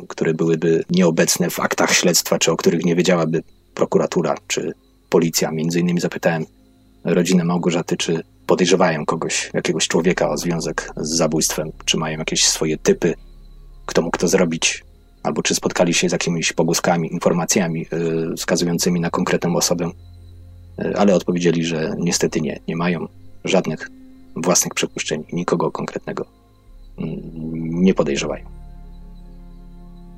które 0.07 0.33
byłyby 0.33 0.83
nieobecne 0.89 1.49
w 1.49 1.59
aktach 1.59 1.93
śledztwa, 1.93 2.39
czy 2.39 2.51
o 2.51 2.57
których 2.57 2.85
nie 2.85 2.95
wiedziałaby 2.95 3.43
prokuratura 3.73 4.35
czy 4.47 4.73
policja. 5.09 5.51
Między 5.51 5.79
innymi 5.79 5.99
zapytałem 5.99 6.45
rodzinę 7.03 7.43
Małgorzaty, 7.43 7.97
czy 7.97 8.23
podejrzewają 8.45 9.05
kogoś, 9.05 9.49
jakiegoś 9.53 9.87
człowieka 9.87 10.29
o 10.29 10.37
związek 10.37 10.91
z 10.97 11.09
zabójstwem, 11.09 11.71
czy 11.85 11.97
mają 11.97 12.19
jakieś 12.19 12.45
swoje 12.45 12.77
typy, 12.77 13.13
kto 13.85 14.01
mógł 14.01 14.17
to 14.17 14.27
zrobić, 14.27 14.83
albo 15.23 15.41
czy 15.43 15.55
spotkali 15.55 15.93
się 15.93 16.09
z 16.09 16.11
jakimiś 16.11 16.53
pogłoskami, 16.53 17.13
informacjami 17.13 17.85
yy, 17.91 18.35
wskazującymi 18.37 18.99
na 18.99 19.09
konkretną 19.09 19.55
osobę. 19.55 19.91
Ale 20.95 21.15
odpowiedzieli, 21.15 21.63
że 21.63 21.95
niestety 21.97 22.41
nie, 22.41 22.59
nie 22.67 22.75
mają 22.75 23.07
żadnych 23.43 23.89
własnych 24.35 24.73
przypuszczeń, 24.73 25.23
nikogo 25.33 25.71
konkretnego 25.71 26.25
yy, 26.97 27.05
nie 27.63 27.93
podejrzewają. 27.93 28.45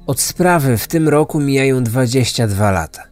Od 0.07 0.19
sprawy 0.19 0.77
w 0.77 0.87
tym 0.87 1.09
roku 1.09 1.39
mijają 1.39 1.83
22 1.83 2.71
lata. 2.71 3.03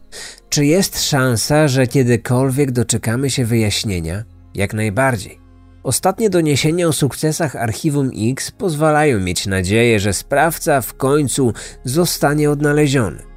Czy 0.48 0.66
jest 0.66 1.04
szansa, 1.04 1.68
że 1.68 1.86
kiedykolwiek 1.86 2.70
doczekamy 2.70 3.30
się 3.30 3.44
wyjaśnienia? 3.44 4.24
Jak 4.54 4.74
najbardziej. 4.74 5.38
Ostatnie 5.82 6.30
doniesienia 6.30 6.88
o 6.88 6.92
sukcesach 6.92 7.56
Archiwum 7.56 8.10
X 8.30 8.50
pozwalają 8.50 9.20
mieć 9.20 9.46
nadzieję, 9.46 10.00
że 10.00 10.12
sprawca 10.12 10.80
w 10.80 10.94
końcu 10.94 11.52
zostanie 11.84 12.50
odnaleziony. 12.50 13.31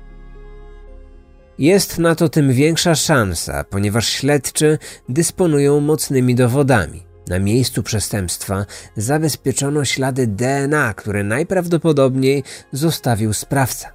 Jest 1.59 1.99
na 1.99 2.15
to 2.15 2.29
tym 2.29 2.53
większa 2.53 2.95
szansa, 2.95 3.63
ponieważ 3.63 4.09
śledczy 4.09 4.77
dysponują 5.09 5.79
mocnymi 5.79 6.35
dowodami. 6.35 7.03
Na 7.27 7.39
miejscu 7.39 7.83
przestępstwa 7.83 8.65
zabezpieczono 8.97 9.85
ślady 9.85 10.27
DNA, 10.27 10.93
które 10.93 11.23
najprawdopodobniej 11.23 12.43
zostawił 12.71 13.33
sprawca. 13.33 13.91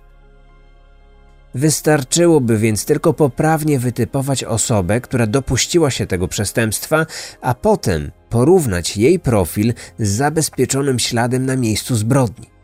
Wystarczyłoby 1.55 2.59
więc 2.59 2.85
tylko 2.85 3.13
poprawnie 3.13 3.79
wytypować 3.79 4.45
osobę, 4.45 5.01
która 5.01 5.27
dopuściła 5.27 5.91
się 5.91 6.07
tego 6.07 6.29
przestępstwa, 6.29 7.07
a 7.41 7.55
potem 7.55 8.11
porównać 8.29 8.97
jej 8.97 9.19
profil 9.19 9.75
z 9.99 10.09
zabezpieczonym 10.09 10.99
śladem 10.99 11.47
na 11.47 11.57
miejscu 11.57 11.97
zbrodni. 11.97 12.60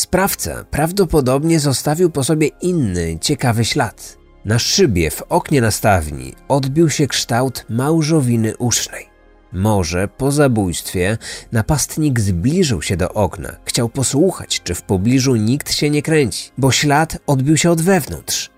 Sprawca 0.00 0.64
prawdopodobnie 0.70 1.60
zostawił 1.60 2.10
po 2.10 2.24
sobie 2.24 2.46
inny, 2.46 3.18
ciekawy 3.20 3.64
ślad. 3.64 4.18
Na 4.44 4.58
szybie 4.58 5.10
w 5.10 5.22
oknie 5.22 5.60
nastawni 5.60 6.34
odbił 6.48 6.90
się 6.90 7.06
kształt 7.06 7.66
małżowiny 7.68 8.56
usznej. 8.56 9.06
Może 9.52 10.08
po 10.08 10.32
zabójstwie 10.32 11.18
napastnik 11.52 12.20
zbliżył 12.20 12.82
się 12.82 12.96
do 12.96 13.12
okna, 13.12 13.56
chciał 13.64 13.88
posłuchać, 13.88 14.60
czy 14.64 14.74
w 14.74 14.82
pobliżu 14.82 15.36
nikt 15.36 15.72
się 15.72 15.90
nie 15.90 16.02
kręci, 16.02 16.50
bo 16.58 16.72
ślad 16.72 17.18
odbił 17.26 17.56
się 17.56 17.70
od 17.70 17.82
wewnątrz. 17.82 18.50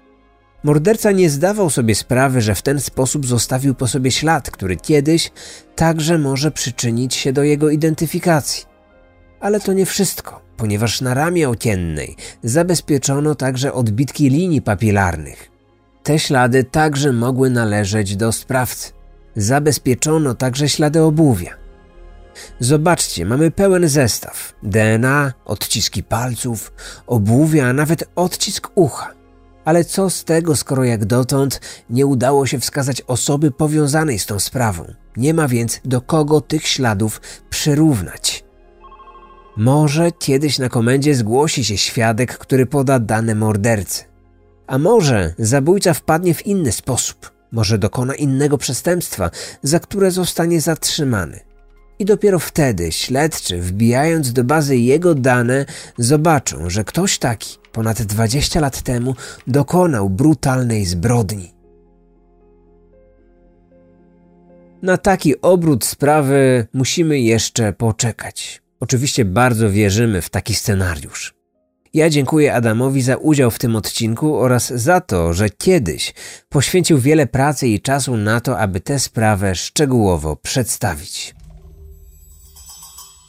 Morderca 0.65 1.13
nie 1.13 1.31
zdawał 1.31 1.71
sobie 1.71 1.95
sprawy, 1.95 2.41
że 2.41 2.55
w 2.55 2.63
ten 2.63 2.81
sposób 2.81 3.27
zostawił 3.27 3.75
po 3.75 3.89
sobie 3.89 4.11
ślad, 4.11 4.51
który 4.51 4.77
kiedyś 4.77 5.31
także 5.77 6.19
może 6.19 6.51
przyczynić 6.51 7.15
się 7.15 7.33
do 7.33 7.43
jego 7.43 7.71
identyfikacji. 7.71 8.72
Ale 9.43 9.61
to 9.61 9.73
nie 9.73 9.87
wszystko, 9.87 10.41
ponieważ 10.57 11.01
na 11.01 11.15
ramię 11.15 11.49
okiennej 11.49 12.17
zabezpieczono 12.43 13.35
także 13.35 13.73
odbitki 13.73 14.31
linii 14.31 14.63
papilarnych. 14.63 15.51
Te 16.03 16.19
ślady 16.19 16.65
także 16.65 17.13
mogły 17.13 17.51
należeć 17.51 18.17
do 18.17 18.33
sprawcy. 18.33 18.93
Zabezpieczono 19.37 20.35
także 20.35 20.69
ślady 20.69 21.03
obuwia. 21.03 21.55
Zobaczcie, 22.61 23.27
mamy 23.27 23.51
pełen 23.51 23.89
zestaw: 23.89 24.55
DNA, 24.63 25.33
odciski 25.45 26.03
palców, 26.03 26.73
obuwia, 27.07 27.67
a 27.67 27.73
nawet 27.73 28.05
odcisk 28.15 28.71
ucha. 28.75 29.11
Ale 29.65 29.85
co 29.85 30.11
z 30.11 30.25
tego, 30.25 30.57
skoro 30.57 30.85
jak 30.85 31.05
dotąd 31.05 31.61
nie 31.91 32.07
udało 32.07 32.47
się 32.47 32.61
wskazać 32.61 33.03
osoby 33.07 33.51
powiązanej 33.51 34.19
z 34.19 34.27
tą 34.27 34.39
sprawą? 34.39 34.95
Nie 35.17 35.35
ma 35.35 35.49
więc 35.49 35.81
do 35.85 36.01
kogo 36.01 36.41
tych 36.41 36.67
śladów 36.67 37.21
przyrównać. 37.51 38.42
Może 39.57 40.13
kiedyś 40.13 40.59
na 40.59 40.69
komendzie 40.69 41.15
zgłosi 41.15 41.65
się 41.65 41.77
świadek, 41.77 42.39
który 42.39 42.67
poda 42.67 42.99
dane 42.99 43.35
mordercy. 43.35 44.05
A 44.67 44.79
może 44.79 45.35
zabójca 45.39 45.95
wpadnie 45.95 46.35
w 46.35 46.47
inny 46.47 46.73
sposób. 46.73 47.33
Może 47.53 47.79
dokona 47.79 48.15
innego 48.15 48.59
przestępstwa, 48.59 49.31
za 49.63 49.81
które 49.81 50.11
zostanie 50.11 50.61
zatrzymany. 50.61 51.41
I 51.99 52.05
dopiero 52.05 52.39
wtedy 52.39 52.93
śledczy, 52.93 53.61
wbijając 53.61 54.33
do 54.33 54.45
bazy 54.45 54.77
jego 54.77 55.15
dane, 55.15 55.67
zobaczą, 55.99 56.71
że 56.71 56.85
ktoś 56.85 57.19
taki 57.19 57.59
ponad 57.73 58.03
20 58.03 58.61
lat 58.61 58.83
temu 58.83 59.15
dokonał 59.47 60.11
brutalnej 60.11 60.85
zbrodni. 60.85 61.53
Na 64.83 64.97
taki 64.97 65.41
obrót 65.41 65.85
sprawy 65.85 66.67
musimy 66.73 67.21
jeszcze 67.21 67.73
poczekać. 67.73 68.62
Oczywiście 68.83 69.25
bardzo 69.25 69.71
wierzymy 69.71 70.23
w 70.23 70.31
taki 70.31 70.55
scenariusz. 70.55 71.35
Ja 71.95 72.11
dziękuję 72.11 72.55
Adamowi 72.55 73.03
za 73.03 73.17
udział 73.17 73.51
w 73.51 73.59
tym 73.59 73.77
odcinku 73.77 74.37
oraz 74.37 74.73
za 74.73 75.01
to, 75.01 75.33
że 75.33 75.51
kiedyś 75.51 76.15
poświęcił 76.49 76.99
wiele 76.99 77.27
pracy 77.27 77.69
i 77.69 77.81
czasu 77.81 78.17
na 78.17 78.41
to, 78.41 78.59
aby 78.59 78.81
tę 78.81 78.99
sprawę 78.99 79.55
szczegółowo 79.55 80.37
przedstawić. 80.37 81.35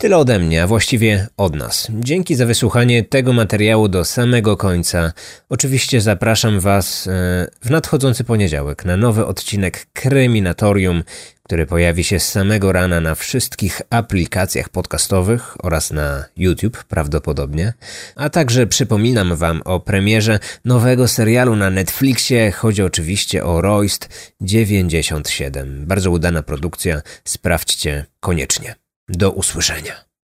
Tyle 0.04 0.18
ode 0.18 0.40
mnie, 0.40 0.64
a 0.64 0.68
właściwie 0.68 1.28
od 1.38 1.56
nas. 1.56 1.88
Dzięki 2.00 2.36
za 2.36 2.46
wysłuchanie 2.46 3.04
tego 3.04 3.34
materiału 3.34 3.88
do 3.88 4.06
samego 4.06 4.58
końca. 4.58 5.14
Oczywiście 5.50 6.02
zapraszam 6.02 6.60
Was 6.60 7.08
e, 7.08 7.12
w 7.62 7.70
nadchodzący 7.70 8.24
poniedziałek 8.24 8.86
na 8.86 8.98
nowy 8.98 9.26
odcinek 9.26 9.86
Kryminatorium, 9.94 11.04
który 11.44 11.66
pojawi 11.66 12.04
się 12.04 12.20
z 12.20 12.32
samego 12.32 12.72
rana 12.72 13.02
na 13.02 13.16
wszystkich 13.16 13.82
aplikacjach 13.90 14.70
podcastowych 14.70 15.66
oraz 15.66 15.92
na 15.92 16.26
YouTube 16.38 16.84
prawdopodobnie. 16.84 17.74
A 18.16 18.30
także 18.30 18.68
przypominam 18.68 19.36
Wam 19.36 19.62
o 19.66 19.80
premierze 19.80 20.40
nowego 20.66 21.08
serialu 21.08 21.56
na 21.56 21.70
Netflixie. 21.70 22.52
Chodzi 22.52 22.84
oczywiście 22.84 23.44
o 23.44 23.62
Royst 23.62 24.34
97. 24.42 25.86
Bardzo 25.86 26.12
udana 26.12 26.44
produkcja, 26.44 27.02
sprawdźcie 27.24 28.06
koniecznie. 28.20 28.83
Do 29.10 29.32
usłyszenia. 29.32 30.13